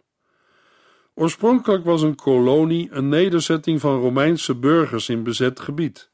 Oorspronkelijk 1.14 1.84
was 1.84 2.02
een 2.02 2.16
kolonie 2.16 2.88
een 2.92 3.10
nederzetting 3.10 3.80
van 3.80 4.00
Romeinse 4.00 4.56
burgers 4.56 5.10
in 5.10 5.24
bezet 5.24 5.60
gebied, 5.60 6.10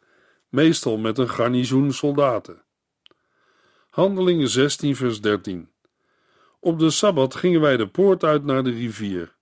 meestal 0.50 0.98
met 0.98 1.18
een 1.18 1.30
garnizoen 1.30 1.94
soldaten. 1.94 2.66
Handelingen 3.98 4.50
16, 4.50 4.96
vers 4.96 5.22
13. 5.22 5.70
Op 6.60 6.80
de 6.80 6.90
sabbat 6.90 7.36
gingen 7.36 7.62
wij 7.62 7.78
de 7.78 7.88
poort 7.88 8.24
uit 8.24 8.44
naar 8.44 8.64
de 8.64 8.72
rivier, 8.72 9.36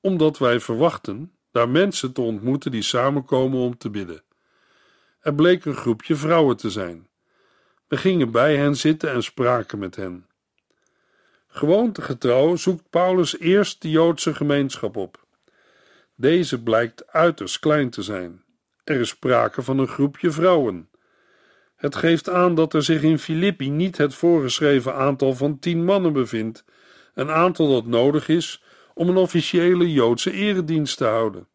omdat 0.00 0.38
wij 0.38 0.60
verwachten 0.60 1.32
daar 1.50 1.68
mensen 1.68 2.12
te 2.12 2.20
ontmoeten 2.20 2.70
die 2.70 2.82
samenkomen 2.82 3.58
om 3.58 3.78
te 3.78 3.90
bidden. 3.90 4.22
Er 5.20 5.34
bleek 5.34 5.64
een 5.64 5.74
groepje 5.74 6.14
vrouwen 6.14 6.56
te 6.56 6.70
zijn. 6.70 7.08
We 7.88 7.96
gingen 7.96 8.30
bij 8.30 8.56
hen 8.56 8.76
zitten 8.76 9.12
en 9.12 9.22
spraken 9.22 9.78
met 9.78 9.96
hen. 9.96 10.26
Gewoontegetrouw 11.46 12.56
zoekt 12.56 12.90
Paulus 12.90 13.38
eerst 13.38 13.82
de 13.82 13.90
Joodse 13.90 14.34
gemeenschap 14.34 14.96
op. 14.96 15.26
Deze 16.14 16.62
blijkt 16.62 17.12
uiterst 17.12 17.58
klein 17.58 17.90
te 17.90 18.02
zijn. 18.02 18.44
Er 18.84 19.00
is 19.00 19.08
sprake 19.08 19.62
van 19.62 19.78
een 19.78 19.88
groepje 19.88 20.30
vrouwen. 20.30 20.88
Het 21.80 21.96
geeft 21.96 22.28
aan 22.28 22.54
dat 22.54 22.74
er 22.74 22.82
zich 22.82 23.02
in 23.02 23.18
Filippi 23.18 23.70
niet 23.70 23.96
het 23.96 24.14
voorgeschreven 24.14 24.94
aantal 24.94 25.34
van 25.34 25.58
tien 25.58 25.84
mannen 25.84 26.12
bevindt, 26.12 26.64
een 27.14 27.30
aantal 27.30 27.70
dat 27.70 27.86
nodig 27.86 28.28
is 28.28 28.62
om 28.94 29.08
een 29.08 29.16
officiële 29.16 29.92
Joodse 29.92 30.32
eredienst 30.32 30.96
te 30.96 31.04
houden. 31.04 31.48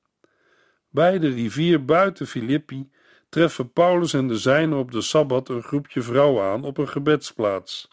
Bij 0.89 1.19
de 1.19 1.29
rivier 1.29 1.85
buiten 1.85 2.27
Filippi 2.27 2.91
treffen 3.29 3.71
Paulus 3.71 4.13
en 4.13 4.27
de 4.27 4.37
zijnen 4.37 4.77
op 4.77 4.91
de 4.91 5.01
Sabbat 5.01 5.49
een 5.49 5.63
groepje 5.63 6.01
vrouwen 6.01 6.43
aan 6.43 6.63
op 6.63 6.77
een 6.77 6.89
gebedsplaats. 6.89 7.87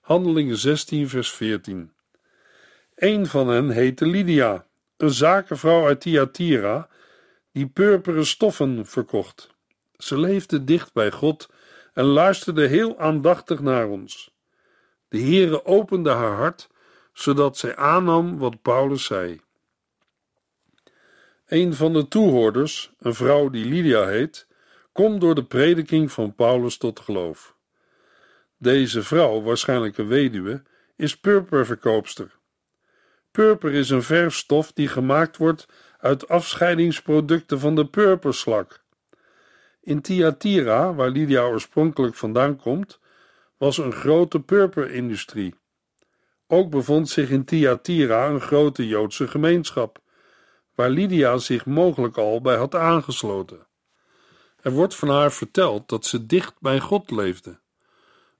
Handelingen 0.00 0.56
16 0.56 1.08
vers 1.08 1.32
14 1.32 1.92
Een 2.94 3.26
van 3.26 3.48
hen 3.48 3.70
heette 3.70 4.06
Lydia, 4.06 4.66
een 4.96 5.10
zakenvrouw 5.10 5.86
uit 5.86 6.00
Thyatira, 6.00 6.88
die 7.52 7.66
purperen 7.66 8.26
stoffen 8.26 8.86
verkocht. 8.86 9.54
Ze 9.98 10.18
leefde 10.18 10.64
dicht 10.64 10.92
bij 10.92 11.10
God 11.10 11.48
en 11.92 12.04
luisterde 12.04 12.66
heel 12.66 12.98
aandachtig 12.98 13.60
naar 13.60 13.88
ons. 13.88 14.30
De 15.08 15.18
Heere 15.18 15.64
opende 15.64 16.10
haar 16.10 16.36
hart, 16.36 16.68
zodat 17.12 17.56
zij 17.56 17.76
aannam 17.76 18.38
wat 18.38 18.62
Paulus 18.62 19.04
zei. 19.04 19.40
Een 21.46 21.74
van 21.74 21.92
de 21.92 22.08
toehoorders, 22.08 22.92
een 22.98 23.14
vrouw 23.14 23.50
die 23.50 23.64
Lydia 23.64 24.06
heet, 24.06 24.46
komt 24.92 25.20
door 25.20 25.34
de 25.34 25.44
prediking 25.44 26.12
van 26.12 26.34
Paulus 26.34 26.76
tot 26.76 27.00
geloof. 27.00 27.56
Deze 28.58 29.02
vrouw, 29.02 29.42
waarschijnlijk 29.42 29.98
een 29.98 30.08
weduwe, 30.08 30.62
is 30.96 31.16
purperverkoopster. 31.16 32.38
Purper 33.30 33.72
is 33.72 33.90
een 33.90 34.02
verfstof 34.02 34.72
die 34.72 34.88
gemaakt 34.88 35.36
wordt 35.36 35.66
uit 35.98 36.28
afscheidingsproducten 36.28 37.60
van 37.60 37.74
de 37.74 37.86
purperslak. 37.86 38.84
In 39.86 40.00
Thyatira, 40.00 40.94
waar 40.94 41.10
Lydia 41.10 41.42
oorspronkelijk 41.42 42.14
vandaan 42.14 42.56
komt, 42.56 42.98
was 43.56 43.78
een 43.78 43.92
grote 43.92 44.40
purperindustrie. 44.40 45.54
Ook 46.46 46.70
bevond 46.70 47.08
zich 47.08 47.30
in 47.30 47.44
Thyatira 47.44 48.28
een 48.28 48.40
grote 48.40 48.86
Joodse 48.86 49.28
gemeenschap 49.28 49.98
waar 50.74 50.90
Lydia 50.90 51.38
zich 51.38 51.66
mogelijk 51.66 52.16
al 52.16 52.40
bij 52.40 52.56
had 52.56 52.74
aangesloten. 52.74 53.66
Er 54.60 54.72
wordt 54.72 54.94
van 54.94 55.08
haar 55.08 55.32
verteld 55.32 55.88
dat 55.88 56.06
ze 56.06 56.26
dicht 56.26 56.54
bij 56.60 56.80
God 56.80 57.10
leefde, 57.10 57.58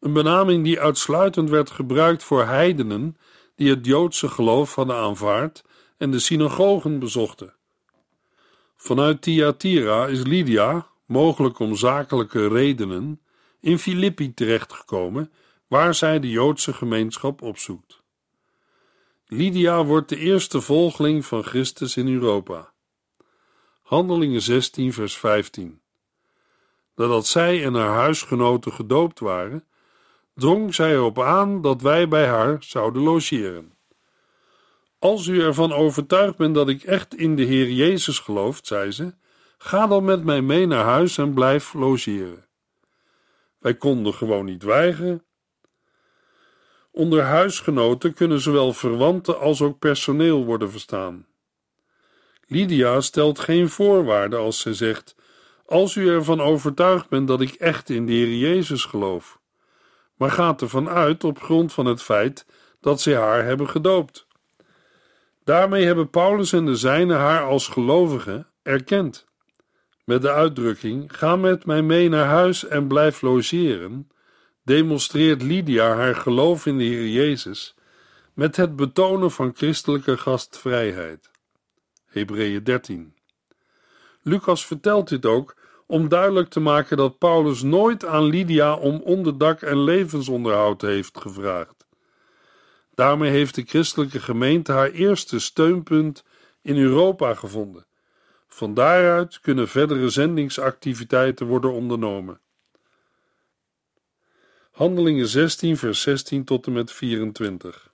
een 0.01 0.13
benaming 0.13 0.65
die 0.65 0.81
uitsluitend 0.81 1.51
werd 1.51 1.71
gebruikt 1.71 2.25
voor 2.25 2.45
heidenen 2.45 3.17
die 3.55 3.71
het 3.71 3.87
Joodse 3.87 4.29
geloof 4.29 4.75
hadden 4.75 4.97
aanvaard 4.97 5.65
en 5.97 6.11
de 6.11 6.19
synagogen 6.19 6.99
bezochten. 6.99 7.55
Vanuit 8.77 9.23
Thyatira 9.23 10.07
is 10.07 10.23
Lydia, 10.23 10.87
mogelijk 11.07 11.59
om 11.59 11.77
zakelijke 11.77 12.49
redenen, 12.49 13.21
in 13.61 13.79
Filippi 13.79 14.35
terechtgekomen, 14.35 15.33
waar 15.67 15.95
zij 15.95 16.21
de 16.21 16.31
Joodse 16.31 16.73
gemeenschap 16.73 17.43
opzoekt. 17.43 18.03
Lydia 19.27 19.85
wordt 19.85 20.09
de 20.09 20.17
eerste 20.17 20.61
volgeling 20.61 21.27
van 21.27 21.43
Christus 21.43 21.97
in 21.97 22.09
Europa. 22.09 22.73
Handelingen 23.83 24.43
16, 24.43 24.93
vers 24.93 25.17
15. 25.17 25.81
Nadat 26.95 27.27
zij 27.27 27.65
en 27.65 27.75
haar 27.75 27.95
huisgenoten 27.95 28.73
gedoopt 28.73 29.21
waren, 29.21 29.65
drong 30.35 30.75
zij 30.75 30.93
erop 30.93 31.21
aan 31.21 31.63
dat 31.63 31.83
wij 31.83 32.09
bij 32.09 32.27
haar 32.27 32.57
zouden 32.61 33.03
logeren. 33.03 33.73
Als 34.99 35.27
u 35.27 35.41
ervan 35.41 35.73
overtuigd 35.73 36.37
bent 36.37 36.55
dat 36.55 36.69
ik 36.69 36.83
echt 36.83 37.15
in 37.15 37.37
de 37.37 37.43
Heer 37.43 37.71
Jezus 37.71 38.19
gelooft, 38.19 38.67
zei 38.67 38.91
ze, 38.91 39.15
ga 39.57 39.87
dan 39.87 40.05
met 40.05 40.25
mij 40.25 40.43
mee 40.43 40.67
naar 40.67 40.85
huis 40.85 41.19
en 41.19 41.35
blijf 41.35 41.75
logeren. 41.75 42.45
Wij 43.59 43.75
konden 43.75 44.15
gewoon 44.15 44.45
niet 44.45 44.63
weigeren 44.63 45.27
Onder 46.97 47.23
huisgenoten 47.23 48.15
kunnen 48.15 48.41
zowel 48.41 48.73
verwanten 48.73 49.41
als 49.41 49.63
ook 49.63 49.79
personeel 49.79 50.45
worden 50.45 50.71
verstaan. 50.71 51.27
Lydia 52.47 53.01
stelt 53.01 53.39
geen 53.39 53.69
voorwaarden 53.69 54.39
als 54.39 54.61
ze 54.61 54.75
zegt: 54.75 55.17
Als 55.67 55.95
u 55.95 56.09
ervan 56.09 56.41
overtuigd 56.41 57.09
bent 57.09 57.29
dat 57.29 57.41
ik 57.41 57.53
echt 57.55 57.91
in 57.91 58.07
de 58.07 58.13
Heer 58.13 58.37
Jezus 58.37 58.85
geloof, 58.85 59.39
maar 60.15 60.31
gaat 60.31 60.63
ervan 60.63 60.89
uit 60.89 61.25
op 61.25 61.43
grond 61.43 61.73
van 61.73 61.87
het 61.87 62.03
feit 62.03 62.47
dat 62.81 63.01
ze 63.01 63.15
haar 63.15 63.45
hebben 63.45 63.69
gedoopt. 63.69 64.27
Daarmee 65.45 65.85
hebben 65.85 66.11
Paulus 66.11 66.53
en 66.53 66.67
de 66.67 66.77
zijnen 66.77 67.17
haar 67.17 67.45
als 67.45 67.69
gelovige 67.69 68.47
erkend. 68.63 69.27
Met 70.07 70.23
de 70.23 70.33
uitdrukking: 70.33 71.17
Ga 71.17 71.37
met 71.37 71.67
mij 71.67 71.83
mee 71.83 72.09
naar 72.09 72.27
huis 72.27 72.67
en 72.67 72.87
blijf 72.87 73.23
logeren 73.23 74.11
demonstreert 74.63 75.43
Lydia 75.43 75.95
haar 75.95 76.15
geloof 76.15 76.67
in 76.67 76.79
de 76.79 76.85
Heer 76.85 77.09
Jezus 77.09 77.75
met 78.35 78.57
het 78.57 78.77
betonen 78.77 79.31
van 79.31 79.53
christelijke 79.55 80.17
gastvrijheid. 80.17 81.31
Hebreeën 82.07 82.65
13. 82.65 83.15
Lucas 84.23 84.67
vertelt 84.67 85.09
dit 85.09 85.27
ook 85.27 85.57
om 85.87 86.09
duidelijk 86.09 86.49
te 86.49 86.61
maken 86.61 86.97
dat 86.97 87.19
Paulus 87.19 87.63
nooit 87.63 88.05
aan 88.05 88.25
Lydia 88.25 88.75
om 88.75 89.01
onderdak 89.01 89.63
en 89.63 89.83
levensonderhoud 89.83 90.83
heeft 90.83 91.19
gevraagd. 91.19 91.87
Daarmee 92.95 93.31
heeft 93.31 93.55
de 93.55 93.63
christelijke 93.63 94.21
gemeente 94.21 94.73
haar 94.73 94.91
eerste 94.91 95.39
steunpunt 95.39 96.25
in 96.63 96.77
Europa 96.77 97.35
gevonden. 97.35 97.86
Van 98.57 98.75
daaruit 98.75 99.41
kunnen 99.41 99.69
verdere 99.69 100.09
zendingsactiviteiten 100.09 101.47
worden 101.47 101.73
ondernomen. 101.73 102.41
Handelingen 104.71 105.27
16, 105.27 105.77
vers 105.77 106.01
16 106.01 106.45
tot 106.45 106.67
en 106.67 106.73
met 106.73 106.93
24. 106.93 107.93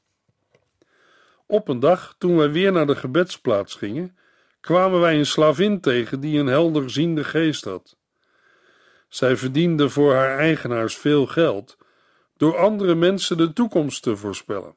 Op 1.46 1.68
een 1.68 1.80
dag, 1.80 2.14
toen 2.18 2.36
wij 2.36 2.50
weer 2.50 2.72
naar 2.72 2.86
de 2.86 2.96
gebedsplaats 2.96 3.74
gingen, 3.74 4.16
kwamen 4.60 5.00
wij 5.00 5.18
een 5.18 5.26
slavin 5.26 5.80
tegen 5.80 6.20
die 6.20 6.38
een 6.38 6.46
helderziende 6.46 7.24
geest 7.24 7.64
had. 7.64 7.96
Zij 9.08 9.36
verdiende 9.36 9.88
voor 9.88 10.14
haar 10.14 10.38
eigenaars 10.38 10.96
veel 10.96 11.26
geld 11.26 11.76
door 12.36 12.58
andere 12.58 12.94
mensen 12.94 13.36
de 13.36 13.52
toekomst 13.52 14.02
te 14.02 14.16
voorspellen. 14.16 14.74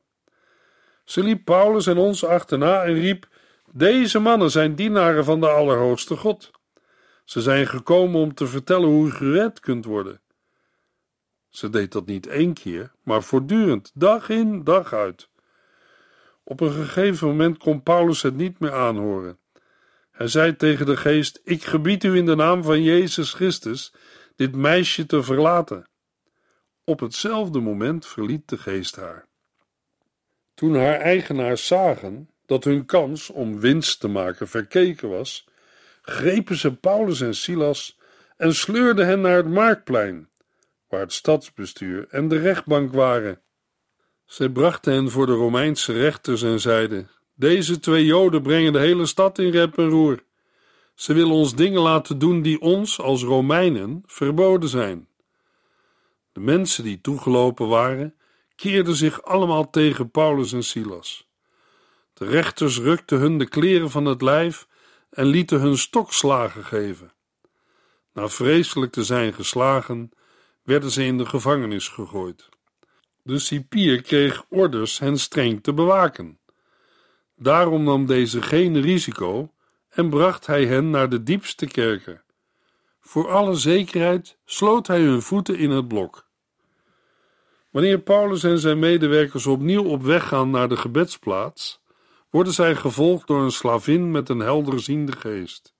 Ze 1.04 1.24
liep 1.24 1.46
Paulus 1.46 1.88
en 1.88 1.98
ons 1.98 2.26
achterna 2.26 2.84
en 2.84 2.94
riep: 2.94 3.28
Deze 3.78 4.20
mannen 4.20 4.52
zijn 4.52 4.76
dienaren 4.76 5.26
van 5.26 5.40
de 5.40 5.48
Allerhoogste 5.48 6.16
God. 6.16 6.52
Ze 7.24 7.42
zijn 7.42 7.68
gekomen 7.68 8.22
om 8.22 8.34
te 8.34 8.48
vertellen 8.48 8.90
hoe 8.90 9.08
u 9.08 9.12
gered 9.12 9.60
kunt 9.60 9.86
worden. 9.86 10.22
Ze 11.50 11.70
deed 11.70 11.92
dat 11.92 12.06
niet 12.06 12.28
één 12.28 12.54
keer, 12.54 12.92
maar 13.04 13.24
voortdurend, 13.24 13.92
dag 13.94 14.30
in, 14.30 14.64
dag 14.64 14.94
uit. 14.94 15.30
Op 16.44 16.60
een 16.60 16.72
gegeven 16.72 17.28
moment 17.28 17.58
kon 17.58 17.84
Paulus 17.84 18.22
het 18.22 18.36
niet 18.36 18.60
meer 18.60 18.74
aanhoren. 18.74 19.40
Hij 20.12 20.28
zei 20.28 20.56
tegen 20.56 20.86
de 20.86 20.98
geest: 20.98 21.42
Ik 21.44 21.64
gebied 21.64 22.04
u 22.04 22.16
in 22.16 22.26
de 22.26 22.36
naam 22.36 22.64
van 22.64 22.84
Jezus 22.84 23.34
Christus 23.34 23.94
dit 24.36 24.56
meisje 24.56 25.06
te 25.06 25.24
verlaten. 25.24 25.88
Op 26.84 27.00
hetzelfde 27.00 27.60
moment 27.60 28.06
verliet 28.06 28.50
de 28.50 28.58
geest 28.58 28.96
haar. 28.96 29.28
Toen 30.54 30.76
haar 30.76 31.00
eigenaars 31.00 31.68
zagen 31.68 32.30
dat 32.46 32.64
hun 32.64 32.86
kans 32.86 33.30
om 33.30 33.60
winst 33.60 34.00
te 34.00 34.08
maken 34.08 34.48
verkeken 34.48 35.10
was, 35.10 35.48
grepen 36.02 36.56
ze 36.56 36.76
Paulus 36.76 37.22
en 37.22 37.36
Silas 37.36 37.98
en 38.38 38.56
sleurden 38.56 39.06
hen 39.06 39.22
naar 39.22 39.36
het 39.36 39.50
marktplein, 39.50 40.30
waar 40.90 41.00
het 41.00 41.14
stadsbestuur 41.14 42.08
en 42.10 42.28
de 42.28 42.38
rechtbank 42.38 42.94
waren. 42.94 43.40
Zij 44.26 44.50
brachten 44.50 44.94
hen 44.94 45.10
voor 45.10 45.26
de 45.26 45.34
Romeinse 45.34 45.94
rechters 45.94 46.44
en 46.44 46.60
zeiden: 46.60 47.10
Deze 47.36 47.80
twee 47.80 48.06
Joden 48.06 48.42
brengen 48.42 48.74
de 48.74 48.80
hele 48.80 49.06
stad 49.06 49.40
in 49.40 49.50
rep 49.50 49.78
en 49.78 49.90
roer. 49.90 50.24
Ze 50.96 51.14
willen 51.14 51.32
ons 51.32 51.56
dingen 51.56 51.82
laten 51.82 52.18
doen 52.18 52.42
die 52.42 52.62
ons 52.62 53.00
als 53.00 53.24
Romeinen 53.24 54.04
verboden 54.06 54.70
zijn. 54.70 55.08
De 56.32 56.40
mensen 56.40 56.84
die 56.84 57.02
toegelopen 57.02 57.68
waren, 57.68 58.16
keerden 58.56 58.96
zich 58.96 59.24
allemaal 59.24 59.70
tegen 59.70 60.10
Paulus 60.10 60.54
en 60.54 60.64
Silas. 60.64 61.28
De 62.16 62.26
rechters 62.26 62.80
rukten 62.80 63.20
hun 63.20 63.38
de 63.38 63.48
kleren 63.48 63.92
van 63.92 64.06
het 64.06 64.22
lijf 64.22 64.68
en 65.10 65.26
lieten 65.26 65.60
hun 65.60 65.78
stokslagen 65.78 66.66
geven. 66.66 67.12
Na 68.14 68.28
vreselijk 68.28 68.92
te 68.92 69.04
zijn 69.04 69.34
geslagen, 69.34 70.12
werden 70.64 70.92
ze 70.92 71.04
in 71.04 71.18
de 71.18 71.26
gevangenis 71.26 71.88
gegooid. 71.88 72.50
De 73.22 73.40
cipier 73.40 74.02
kreeg 74.02 74.46
orders 74.50 75.00
hen 75.00 75.20
streng 75.20 75.64
te 75.64 75.74
bewaken. 75.74 76.40
Daarom 77.36 77.84
nam 77.84 78.06
deze 78.06 78.42
geen 78.42 78.82
risico 78.82 79.54
en 79.90 80.10
bracht 80.10 80.46
hij 80.46 80.66
hen 80.66 80.90
naar 80.90 81.10
de 81.10 81.24
diepste 81.24 81.68
kerken. 81.68 82.24
Voor 83.02 83.30
alle 83.30 83.56
zekerheid 83.56 84.38
sloot 84.46 84.88
hij 84.88 85.02
hun 85.02 85.22
voeten 85.22 85.58
in 85.58 85.70
het 85.70 85.88
blok. 85.88 86.28
Wanneer 87.70 88.00
Paulus 88.00 88.44
en 88.44 88.60
zijn 88.60 88.80
medewerkers 88.80 89.46
opnieuw 89.46 89.84
op 89.84 90.04
weg 90.04 90.28
gaan 90.28 90.50
naar 90.50 90.70
de 90.70 90.78
gebedsplaats, 90.78 91.84
worden 92.36 92.54
zij 92.54 92.76
gevolgd 92.76 93.28
door 93.28 93.42
een 93.42 93.52
slavin 93.52 94.12
met 94.12 94.30
een 94.30 94.40
helderziende 94.40 95.12
geest. 95.12 95.76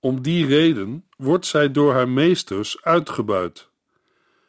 Om 0.00 0.22
die 0.22 0.46
reden 0.46 1.06
wordt 1.16 1.46
zij 1.46 1.70
door 1.70 1.92
haar 1.92 2.08
meesters 2.08 2.82
uitgebuit. 2.82 3.70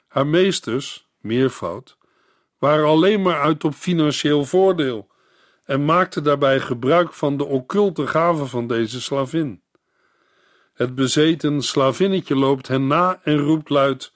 Haar 0.08 0.28
meesters, 0.28 1.08
meervoud, 1.22 1.98
waren 2.58 2.86
alleen 2.86 3.22
maar 3.22 3.42
uit 3.42 3.64
op 3.64 3.74
financieel 3.74 4.46
voordeel 4.46 5.08
en 5.64 5.86
maakten 5.86 6.24
daarbij 6.24 6.60
gebruik 6.60 7.14
van 7.14 7.38
de 7.38 7.46
occulte 7.46 8.08
gaven 8.08 8.48
van 8.48 8.68
deze 8.68 9.02
slavin. 9.02 9.62
Het 10.74 10.96
bezeten 10.96 11.62
slavinnetje 11.62 12.36
loopt 12.36 12.68
hen 12.68 12.88
na 12.88 13.20
en 13.24 13.38
roept 13.38 13.70
luid: 13.70 14.12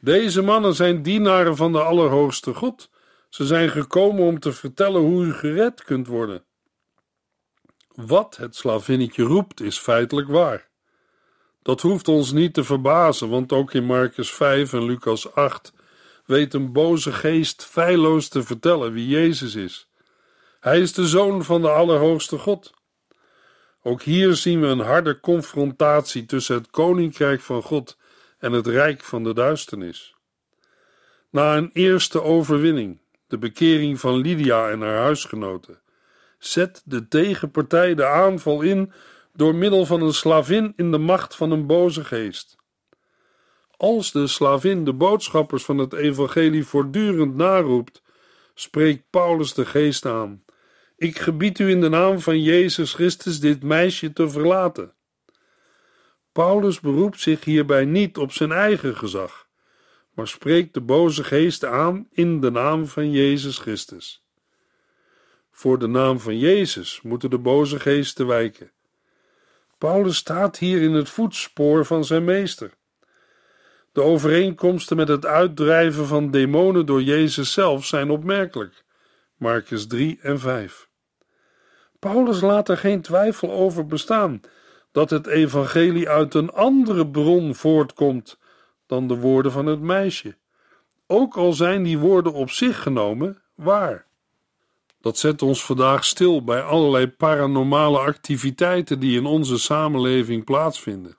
Deze 0.00 0.42
mannen 0.42 0.74
zijn 0.74 1.02
dienaren 1.02 1.56
van 1.56 1.72
de 1.72 1.82
Allerhoogste 1.82 2.54
God. 2.54 2.90
Ze 3.36 3.46
zijn 3.46 3.70
gekomen 3.70 4.24
om 4.24 4.38
te 4.38 4.52
vertellen 4.52 5.00
hoe 5.00 5.24
u 5.24 5.32
gered 5.32 5.84
kunt 5.84 6.06
worden. 6.06 6.44
Wat 7.94 8.36
het 8.36 8.56
slavinnetje 8.56 9.22
roept 9.22 9.60
is 9.60 9.78
feitelijk 9.78 10.28
waar. 10.28 10.68
Dat 11.62 11.80
hoeft 11.80 12.08
ons 12.08 12.32
niet 12.32 12.54
te 12.54 12.64
verbazen, 12.64 13.28
want 13.28 13.52
ook 13.52 13.72
in 13.72 13.84
Marcus 13.84 14.32
5 14.32 14.72
en 14.72 14.84
Lucas 14.84 15.34
8 15.34 15.72
weet 16.24 16.54
een 16.54 16.72
boze 16.72 17.12
geest 17.12 17.64
feilloos 17.64 18.28
te 18.28 18.42
vertellen 18.42 18.92
wie 18.92 19.08
Jezus 19.08 19.54
is. 19.54 19.88
Hij 20.60 20.80
is 20.80 20.92
de 20.92 21.06
zoon 21.06 21.44
van 21.44 21.60
de 21.62 21.70
Allerhoogste 21.70 22.38
God. 22.38 22.72
Ook 23.82 24.02
hier 24.02 24.34
zien 24.34 24.60
we 24.60 24.66
een 24.66 24.78
harde 24.78 25.20
confrontatie 25.20 26.26
tussen 26.26 26.54
het 26.54 26.70
koninkrijk 26.70 27.40
van 27.40 27.62
God 27.62 27.96
en 28.38 28.52
het 28.52 28.66
rijk 28.66 29.02
van 29.02 29.24
de 29.24 29.34
duisternis. 29.34 30.14
Na 31.30 31.56
een 31.56 31.70
eerste 31.72 32.22
overwinning, 32.22 33.04
de 33.26 33.38
bekering 33.38 34.00
van 34.00 34.16
Lydia 34.16 34.70
en 34.70 34.80
haar 34.80 34.98
huisgenoten, 34.98 35.80
zet 36.38 36.82
de 36.84 37.08
tegenpartij 37.08 37.94
de 37.94 38.06
aanval 38.06 38.60
in 38.60 38.92
door 39.32 39.54
middel 39.54 39.86
van 39.86 40.02
een 40.02 40.14
slavin 40.14 40.72
in 40.76 40.90
de 40.90 40.98
macht 40.98 41.36
van 41.36 41.50
een 41.50 41.66
boze 41.66 42.04
geest. 42.04 42.56
Als 43.76 44.12
de 44.12 44.26
slavin 44.26 44.84
de 44.84 44.92
boodschappers 44.92 45.64
van 45.64 45.78
het 45.78 45.92
evangelie 45.92 46.64
voortdurend 46.64 47.34
naroept, 47.34 48.02
spreekt 48.54 49.10
Paulus 49.10 49.54
de 49.54 49.66
geest 49.66 50.06
aan. 50.06 50.44
Ik 50.96 51.18
gebied 51.18 51.58
u 51.58 51.70
in 51.70 51.80
de 51.80 51.88
naam 51.88 52.20
van 52.20 52.42
Jezus 52.42 52.94
Christus 52.94 53.40
dit 53.40 53.62
meisje 53.62 54.12
te 54.12 54.28
verlaten. 54.28 54.94
Paulus 56.32 56.80
beroept 56.80 57.20
zich 57.20 57.44
hierbij 57.44 57.84
niet 57.84 58.18
op 58.18 58.32
zijn 58.32 58.52
eigen 58.52 58.96
gezag, 58.96 59.45
maar 60.16 60.28
spreekt 60.28 60.74
de 60.74 60.80
boze 60.80 61.24
geest 61.24 61.64
aan 61.64 62.06
in 62.10 62.40
de 62.40 62.50
naam 62.50 62.86
van 62.86 63.10
Jezus 63.10 63.58
Christus. 63.58 64.24
Voor 65.50 65.78
de 65.78 65.86
naam 65.86 66.20
van 66.20 66.38
Jezus 66.38 67.00
moeten 67.02 67.30
de 67.30 67.38
boze 67.38 67.80
geesten 67.80 68.26
wijken. 68.26 68.70
Paulus 69.78 70.16
staat 70.16 70.58
hier 70.58 70.82
in 70.82 70.92
het 70.92 71.08
voetspoor 71.08 71.84
van 71.84 72.04
zijn 72.04 72.24
meester. 72.24 72.70
De 73.92 74.02
overeenkomsten 74.02 74.96
met 74.96 75.08
het 75.08 75.26
uitdrijven 75.26 76.06
van 76.06 76.30
demonen 76.30 76.86
door 76.86 77.02
Jezus 77.02 77.52
zelf 77.52 77.84
zijn 77.84 78.10
opmerkelijk. 78.10 78.84
Marcus 79.36 79.86
3 79.86 80.18
en 80.22 80.38
5. 80.38 80.88
Paulus 81.98 82.40
laat 82.40 82.68
er 82.68 82.76
geen 82.76 83.02
twijfel 83.02 83.52
over 83.52 83.86
bestaan 83.86 84.40
dat 84.92 85.10
het 85.10 85.26
evangelie 85.26 86.08
uit 86.08 86.34
een 86.34 86.50
andere 86.50 87.06
bron 87.06 87.54
voortkomt 87.54 88.38
dan 88.86 89.08
de 89.08 89.16
woorden 89.16 89.52
van 89.52 89.66
het 89.66 89.80
meisje, 89.80 90.36
ook 91.06 91.36
al 91.36 91.52
zijn 91.52 91.82
die 91.82 91.98
woorden 91.98 92.32
op 92.32 92.50
zich 92.50 92.82
genomen 92.82 93.42
waar. 93.54 94.06
Dat 95.00 95.18
zet 95.18 95.42
ons 95.42 95.64
vandaag 95.64 96.04
stil 96.04 96.44
bij 96.44 96.62
allerlei 96.62 97.08
paranormale 97.08 97.98
activiteiten 97.98 99.00
die 99.00 99.18
in 99.18 99.26
onze 99.26 99.58
samenleving 99.58 100.44
plaatsvinden. 100.44 101.16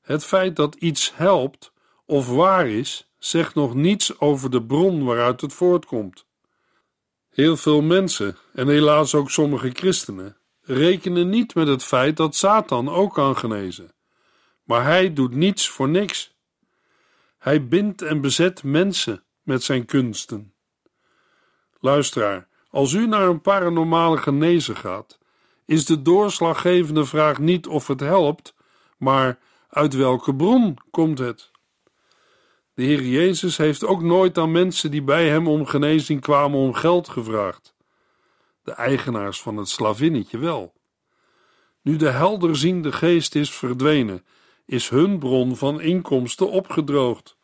Het 0.00 0.24
feit 0.24 0.56
dat 0.56 0.74
iets 0.74 1.12
helpt 1.14 1.72
of 2.06 2.28
waar 2.28 2.68
is, 2.68 3.10
zegt 3.18 3.54
nog 3.54 3.74
niets 3.74 4.20
over 4.20 4.50
de 4.50 4.62
bron 4.62 5.04
waaruit 5.04 5.40
het 5.40 5.52
voortkomt. 5.52 6.24
Heel 7.30 7.56
veel 7.56 7.82
mensen, 7.82 8.36
en 8.52 8.68
helaas 8.68 9.14
ook 9.14 9.30
sommige 9.30 9.70
christenen, 9.72 10.36
rekenen 10.62 11.28
niet 11.28 11.54
met 11.54 11.68
het 11.68 11.84
feit 11.84 12.16
dat 12.16 12.34
Satan 12.34 12.88
ook 12.88 13.14
kan 13.14 13.36
genezen. 13.36 13.92
Maar 14.64 14.84
hij 14.84 15.12
doet 15.12 15.34
niets 15.34 15.68
voor 15.68 15.88
niks. 15.88 16.34
Hij 17.40 17.68
bindt 17.68 18.02
en 18.02 18.20
bezet 18.20 18.62
mensen 18.62 19.24
met 19.42 19.62
zijn 19.62 19.84
kunsten. 19.84 20.54
Luisteraar, 21.78 22.48
als 22.70 22.92
u 22.92 23.06
naar 23.06 23.28
een 23.28 23.40
paranormale 23.40 24.16
genezer 24.16 24.76
gaat, 24.76 25.18
is 25.64 25.84
de 25.84 26.02
doorslaggevende 26.02 27.04
vraag 27.04 27.38
niet 27.38 27.66
of 27.66 27.86
het 27.86 28.00
helpt, 28.00 28.54
maar 28.96 29.38
uit 29.68 29.94
welke 29.94 30.34
bron 30.34 30.78
komt 30.90 31.18
het? 31.18 31.50
De 32.74 32.82
Heer 32.82 33.02
Jezus 33.02 33.56
heeft 33.56 33.84
ook 33.84 34.02
nooit 34.02 34.38
aan 34.38 34.52
mensen 34.52 34.90
die 34.90 35.02
bij 35.02 35.28
hem 35.28 35.48
om 35.48 35.66
genezing 35.66 36.20
kwamen 36.20 36.58
om 36.58 36.74
geld 36.74 37.08
gevraagd. 37.08 37.74
De 38.62 38.72
eigenaars 38.72 39.42
van 39.42 39.56
het 39.56 39.68
slavinnetje 39.68 40.38
wel. 40.38 40.72
Nu 41.82 41.96
de 41.96 42.10
helderziende 42.10 42.92
geest 42.92 43.34
is 43.34 43.54
verdwenen, 43.54 44.24
is 44.70 44.88
hun 44.88 45.18
bron 45.18 45.56
van 45.56 45.80
inkomsten 45.80 46.50
opgedroogd. 46.50 47.36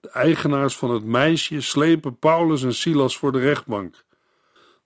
De 0.00 0.10
eigenaars 0.10 0.76
van 0.76 0.90
het 0.90 1.04
meisje 1.04 1.60
slepen 1.60 2.18
Paulus 2.18 2.62
en 2.62 2.74
Silas 2.74 3.16
voor 3.16 3.32
de 3.32 3.38
rechtbank. 3.38 4.04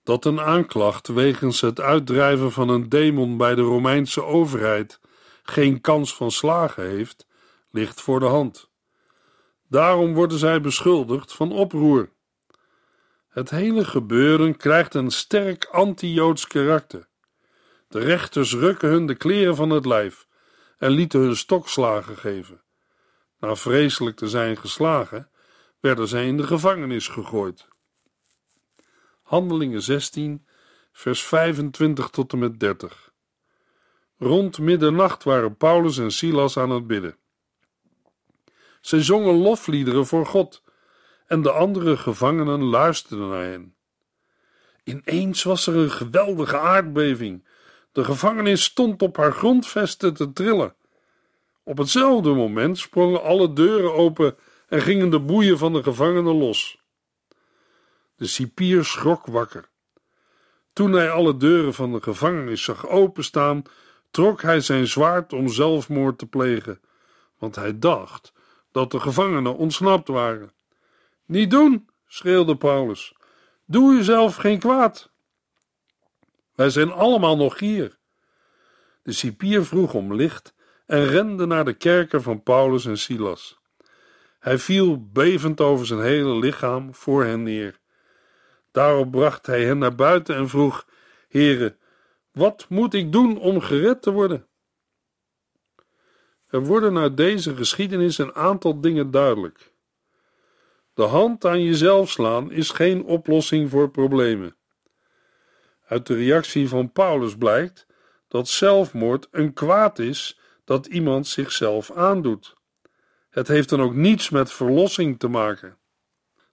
Dat 0.03 0.25
een 0.25 0.39
aanklacht 0.39 1.07
wegens 1.07 1.61
het 1.61 1.79
uitdrijven 1.79 2.51
van 2.51 2.69
een 2.69 2.89
demon 2.89 3.37
bij 3.37 3.55
de 3.55 3.61
Romeinse 3.61 4.23
overheid 4.23 4.99
geen 5.43 5.81
kans 5.81 6.15
van 6.15 6.31
slagen 6.31 6.89
heeft, 6.89 7.27
ligt 7.71 8.01
voor 8.01 8.19
de 8.19 8.25
hand. 8.25 8.69
Daarom 9.69 10.13
worden 10.13 10.37
zij 10.37 10.61
beschuldigd 10.61 11.33
van 11.33 11.51
oproer. 11.51 12.09
Het 13.29 13.49
hele 13.49 13.85
gebeuren 13.85 14.57
krijgt 14.57 14.93
een 14.93 15.11
sterk 15.11 15.65
anti-Joods 15.65 16.47
karakter. 16.47 17.07
De 17.87 17.99
rechters 17.99 18.53
rukken 18.53 18.89
hun 18.89 19.05
de 19.05 19.15
kleren 19.15 19.55
van 19.55 19.69
het 19.69 19.85
lijf 19.85 20.26
en 20.77 20.91
lieten 20.91 21.19
hun 21.19 21.35
stokslagen 21.35 22.17
geven. 22.17 22.61
Na 23.39 23.55
vreselijk 23.55 24.15
te 24.15 24.27
zijn 24.27 24.57
geslagen, 24.57 25.29
werden 25.79 26.07
zij 26.07 26.27
in 26.27 26.37
de 26.37 26.47
gevangenis 26.47 27.07
gegooid. 27.07 27.67
Handelingen 29.21 29.81
16, 29.81 30.47
vers 30.91 31.23
25 31.23 32.09
tot 32.09 32.33
en 32.33 32.39
met 32.39 32.59
30. 32.59 33.11
Rond 34.17 34.59
middernacht 34.59 35.23
waren 35.23 35.57
Paulus 35.57 35.97
en 35.97 36.11
Silas 36.11 36.57
aan 36.57 36.69
het 36.69 36.87
bidden. 36.87 37.17
Zij 38.81 39.03
zongen 39.03 39.33
lofliederen 39.33 40.05
voor 40.05 40.25
God 40.25 40.63
en 41.25 41.41
de 41.41 41.51
andere 41.51 41.97
gevangenen 41.97 42.63
luisterden 42.63 43.29
naar 43.29 43.43
hen. 43.43 43.75
Ineens 44.83 45.43
was 45.43 45.67
er 45.67 45.75
een 45.75 45.91
geweldige 45.91 46.57
aardbeving. 46.57 47.46
De 47.97 48.03
gevangenis 48.03 48.63
stond 48.63 49.01
op 49.01 49.17
haar 49.17 49.31
grondvesten 49.31 50.13
te 50.13 50.33
trillen. 50.33 50.75
Op 51.63 51.77
hetzelfde 51.77 52.33
moment 52.33 52.77
sprongen 52.77 53.23
alle 53.23 53.53
deuren 53.53 53.93
open 53.93 54.37
en 54.67 54.81
gingen 54.81 55.09
de 55.09 55.19
boeien 55.19 55.57
van 55.57 55.73
de 55.73 55.83
gevangenen 55.83 56.33
los. 56.33 56.81
De 58.15 58.27
cipier 58.27 58.85
schrok 58.85 59.25
wakker. 59.25 59.69
Toen 60.73 60.93
hij 60.93 61.11
alle 61.11 61.37
deuren 61.37 61.73
van 61.73 61.91
de 61.91 62.01
gevangenis 62.01 62.63
zag 62.63 62.87
openstaan, 62.87 63.63
trok 64.11 64.41
hij 64.41 64.61
zijn 64.61 64.87
zwaard 64.87 65.33
om 65.33 65.47
zelfmoord 65.47 66.17
te 66.17 66.27
plegen, 66.27 66.81
want 67.37 67.55
hij 67.55 67.79
dacht 67.79 68.33
dat 68.71 68.91
de 68.91 68.99
gevangenen 68.99 69.55
ontsnapt 69.55 70.07
waren. 70.07 70.51
Niet 71.25 71.51
doen, 71.51 71.89
schreeuwde 72.07 72.57
Paulus. 72.57 73.13
Doe 73.65 73.95
jezelf 73.95 74.35
geen 74.35 74.59
kwaad. 74.59 75.11
Wij 76.57 76.69
zijn 76.69 76.91
allemaal 76.91 77.37
nog 77.37 77.59
hier. 77.59 77.97
De 79.03 79.11
cipier 79.11 79.65
vroeg 79.65 79.93
om 79.93 80.13
licht 80.13 80.53
en 80.85 81.05
rende 81.05 81.45
naar 81.45 81.65
de 81.65 81.73
kerker 81.73 82.21
van 82.21 82.43
Paulus 82.43 82.85
en 82.85 82.97
Silas. 82.97 83.59
Hij 84.39 84.57
viel 84.57 85.09
bevend 85.11 85.61
over 85.61 85.85
zijn 85.85 86.01
hele 86.01 86.39
lichaam 86.39 86.93
voor 86.93 87.23
hen 87.23 87.43
neer. 87.43 87.79
Daarop 88.71 89.11
bracht 89.11 89.45
hij 89.45 89.65
hen 89.65 89.77
naar 89.77 89.95
buiten 89.95 90.35
en 90.35 90.49
vroeg: 90.49 90.87
Heren, 91.27 91.77
wat 92.31 92.65
moet 92.69 92.93
ik 92.93 93.11
doen 93.11 93.39
om 93.39 93.61
gered 93.61 94.01
te 94.01 94.11
worden? 94.11 94.47
Er 96.47 96.65
worden 96.65 96.97
uit 96.97 97.17
deze 97.17 97.55
geschiedenis 97.55 98.17
een 98.17 98.35
aantal 98.35 98.81
dingen 98.81 99.11
duidelijk. 99.11 99.73
De 100.93 101.03
hand 101.03 101.45
aan 101.45 101.63
jezelf 101.63 102.09
slaan 102.09 102.51
is 102.51 102.69
geen 102.69 103.03
oplossing 103.03 103.69
voor 103.69 103.89
problemen. 103.89 104.56
Uit 105.87 106.07
de 106.07 106.15
reactie 106.15 106.69
van 106.69 106.91
Paulus 106.91 107.35
blijkt 107.35 107.85
dat 108.27 108.47
zelfmoord 108.47 109.27
een 109.31 109.53
kwaad 109.53 109.99
is 109.99 110.39
dat 110.63 110.85
iemand 110.85 111.27
zichzelf 111.27 111.91
aandoet. 111.91 112.55
Het 113.29 113.47
heeft 113.47 113.69
dan 113.69 113.81
ook 113.81 113.93
niets 113.93 114.29
met 114.29 114.51
verlossing 114.51 115.19
te 115.19 115.27
maken. 115.27 115.77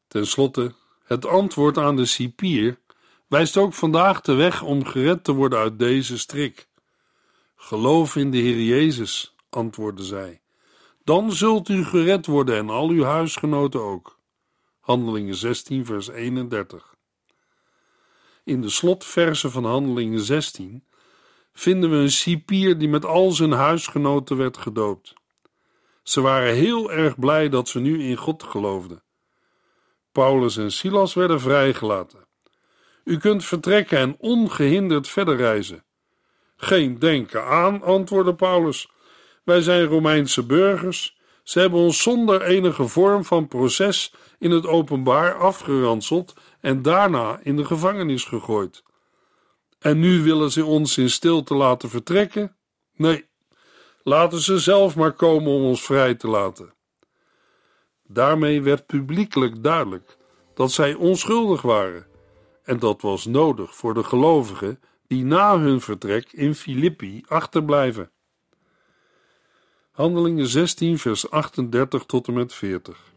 Ten 0.08 0.26
slotte, 0.26 0.74
het 1.04 1.26
antwoord 1.26 1.78
aan 1.78 1.96
de 1.96 2.06
cipier 2.06 2.80
wijst 3.28 3.56
ook 3.56 3.74
vandaag 3.74 4.20
de 4.20 4.34
weg 4.34 4.62
om 4.62 4.84
gered 4.84 5.24
te 5.24 5.32
worden 5.32 5.58
uit 5.58 5.78
deze 5.78 6.18
strik. 6.18 6.68
Geloof 7.56 8.16
in 8.16 8.30
de 8.30 8.38
Heer 8.38 8.60
Jezus, 8.60 9.34
antwoordde 9.48 10.04
zij. 10.04 10.40
Dan 11.04 11.32
zult 11.32 11.68
u 11.68 11.84
gered 11.84 12.26
worden 12.26 12.56
en 12.56 12.70
al 12.70 12.88
uw 12.88 13.02
huisgenoten 13.02 13.80
ook. 13.80 14.18
Handelingen 14.80 15.34
16, 15.34 15.86
vers 15.86 16.08
31. 16.08 16.93
In 18.44 18.60
de 18.60 18.68
slotversen 18.68 19.50
van 19.50 19.64
Handelingen 19.64 20.20
16 20.20 20.84
vinden 21.52 21.90
we 21.90 21.96
een 21.96 22.10
cipier 22.10 22.78
die 22.78 22.88
met 22.88 23.04
al 23.04 23.30
zijn 23.30 23.52
huisgenoten 23.52 24.36
werd 24.36 24.56
gedoopt. 24.56 25.14
Ze 26.02 26.20
waren 26.20 26.54
heel 26.54 26.92
erg 26.92 27.18
blij 27.18 27.48
dat 27.48 27.68
ze 27.68 27.80
nu 27.80 28.02
in 28.02 28.16
God 28.16 28.42
geloofden. 28.42 29.02
Paulus 30.12 30.56
en 30.56 30.72
Silas 30.72 31.14
werden 31.14 31.40
vrijgelaten. 31.40 32.26
U 33.04 33.16
kunt 33.16 33.44
vertrekken 33.44 33.98
en 33.98 34.16
ongehinderd 34.18 35.08
verder 35.08 35.36
reizen. 35.36 35.84
Geen 36.56 36.98
denken 36.98 37.44
aan, 37.44 37.82
antwoordde 37.82 38.34
Paulus. 38.34 38.90
Wij 39.44 39.60
zijn 39.60 39.84
Romeinse 39.84 40.46
burgers. 40.46 41.18
Ze 41.42 41.60
hebben 41.60 41.80
ons 41.80 42.02
zonder 42.02 42.42
enige 42.42 42.88
vorm 42.88 43.24
van 43.24 43.48
proces 43.48 44.14
in 44.38 44.50
het 44.50 44.66
openbaar 44.66 45.34
afgeranseld 45.34 46.34
en 46.64 46.82
daarna 46.82 47.38
in 47.42 47.56
de 47.56 47.64
gevangenis 47.64 48.24
gegooid. 48.24 48.82
En 49.78 49.98
nu 49.98 50.22
willen 50.22 50.50
ze 50.50 50.64
ons 50.64 50.98
in 50.98 51.10
stilte 51.10 51.54
laten 51.54 51.88
vertrekken? 51.88 52.56
Nee, 52.96 53.28
laten 54.02 54.40
ze 54.40 54.58
zelf 54.58 54.96
maar 54.96 55.12
komen 55.12 55.52
om 55.52 55.62
ons 55.62 55.82
vrij 55.82 56.14
te 56.14 56.28
laten. 56.28 56.74
Daarmee 58.02 58.62
werd 58.62 58.86
publiekelijk 58.86 59.62
duidelijk 59.62 60.16
dat 60.54 60.72
zij 60.72 60.94
onschuldig 60.94 61.62
waren, 61.62 62.06
en 62.62 62.78
dat 62.78 63.02
was 63.02 63.24
nodig 63.24 63.74
voor 63.74 63.94
de 63.94 64.04
gelovigen 64.04 64.80
die 65.06 65.24
na 65.24 65.58
hun 65.58 65.80
vertrek 65.80 66.32
in 66.32 66.54
Filippi 66.54 67.24
achterblijven. 67.28 68.10
Handelingen 69.90 70.46
16, 70.46 70.98
vers 70.98 71.30
38 71.30 72.04
tot 72.04 72.28
en 72.28 72.34
met 72.34 72.54
40. 72.54 73.13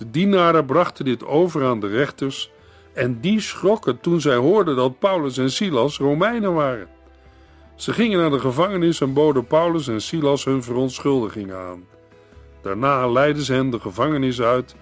De 0.00 0.10
dienaren 0.10 0.64
brachten 0.64 1.04
dit 1.04 1.26
over 1.26 1.64
aan 1.64 1.80
de 1.80 1.86
rechters 1.86 2.50
en 2.92 3.20
die 3.20 3.40
schrokken 3.40 4.00
toen 4.00 4.20
zij 4.20 4.36
hoorden 4.36 4.76
dat 4.76 4.98
Paulus 4.98 5.38
en 5.38 5.50
Silas 5.50 5.98
Romeinen 5.98 6.54
waren. 6.54 6.88
Ze 7.74 7.92
gingen 7.92 8.18
naar 8.18 8.30
de 8.30 8.38
gevangenis 8.38 9.00
en 9.00 9.12
boden 9.12 9.46
Paulus 9.46 9.88
en 9.88 10.00
Silas 10.00 10.44
hun 10.44 10.62
verontschuldigingen 10.62 11.56
aan. 11.56 11.84
Daarna 12.62 13.08
leidden 13.08 13.44
ze 13.44 13.52
hen 13.52 13.70
de 13.70 13.80
gevangenis 13.80 14.40
uit 14.40 14.74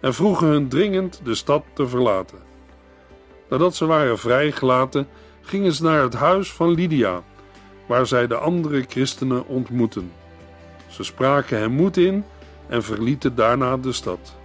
en 0.00 0.14
vroegen 0.14 0.46
hun 0.46 0.68
dringend 0.68 1.20
de 1.24 1.34
stad 1.34 1.64
te 1.74 1.88
verlaten. 1.88 2.38
Nadat 3.48 3.74
ze 3.74 3.86
waren 3.86 4.18
vrijgelaten, 4.18 5.08
gingen 5.40 5.72
ze 5.72 5.82
naar 5.82 6.02
het 6.02 6.14
huis 6.14 6.52
van 6.52 6.70
Lydia, 6.70 7.22
waar 7.86 8.06
zij 8.06 8.26
de 8.26 8.36
andere 8.36 8.84
christenen 8.88 9.46
ontmoetten. 9.46 10.12
Ze 10.88 11.02
spraken 11.02 11.58
hem 11.58 11.72
moed 11.72 11.96
in 11.96 12.24
en 12.68 12.82
verlieten 12.82 13.34
daarna 13.34 13.76
de 13.76 13.92
stad. 13.92 14.38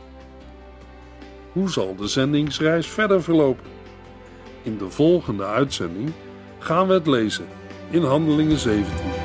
Hoe 1.55 1.69
zal 1.69 1.95
de 1.95 2.07
zendingsreis 2.07 2.87
verder 2.87 3.23
verlopen? 3.23 3.65
In 4.63 4.77
de 4.77 4.89
volgende 4.89 5.45
uitzending 5.45 6.11
gaan 6.59 6.87
we 6.87 6.93
het 6.93 7.07
lezen 7.07 7.45
in 7.89 8.03
Handelingen 8.03 8.57
17. 8.57 9.24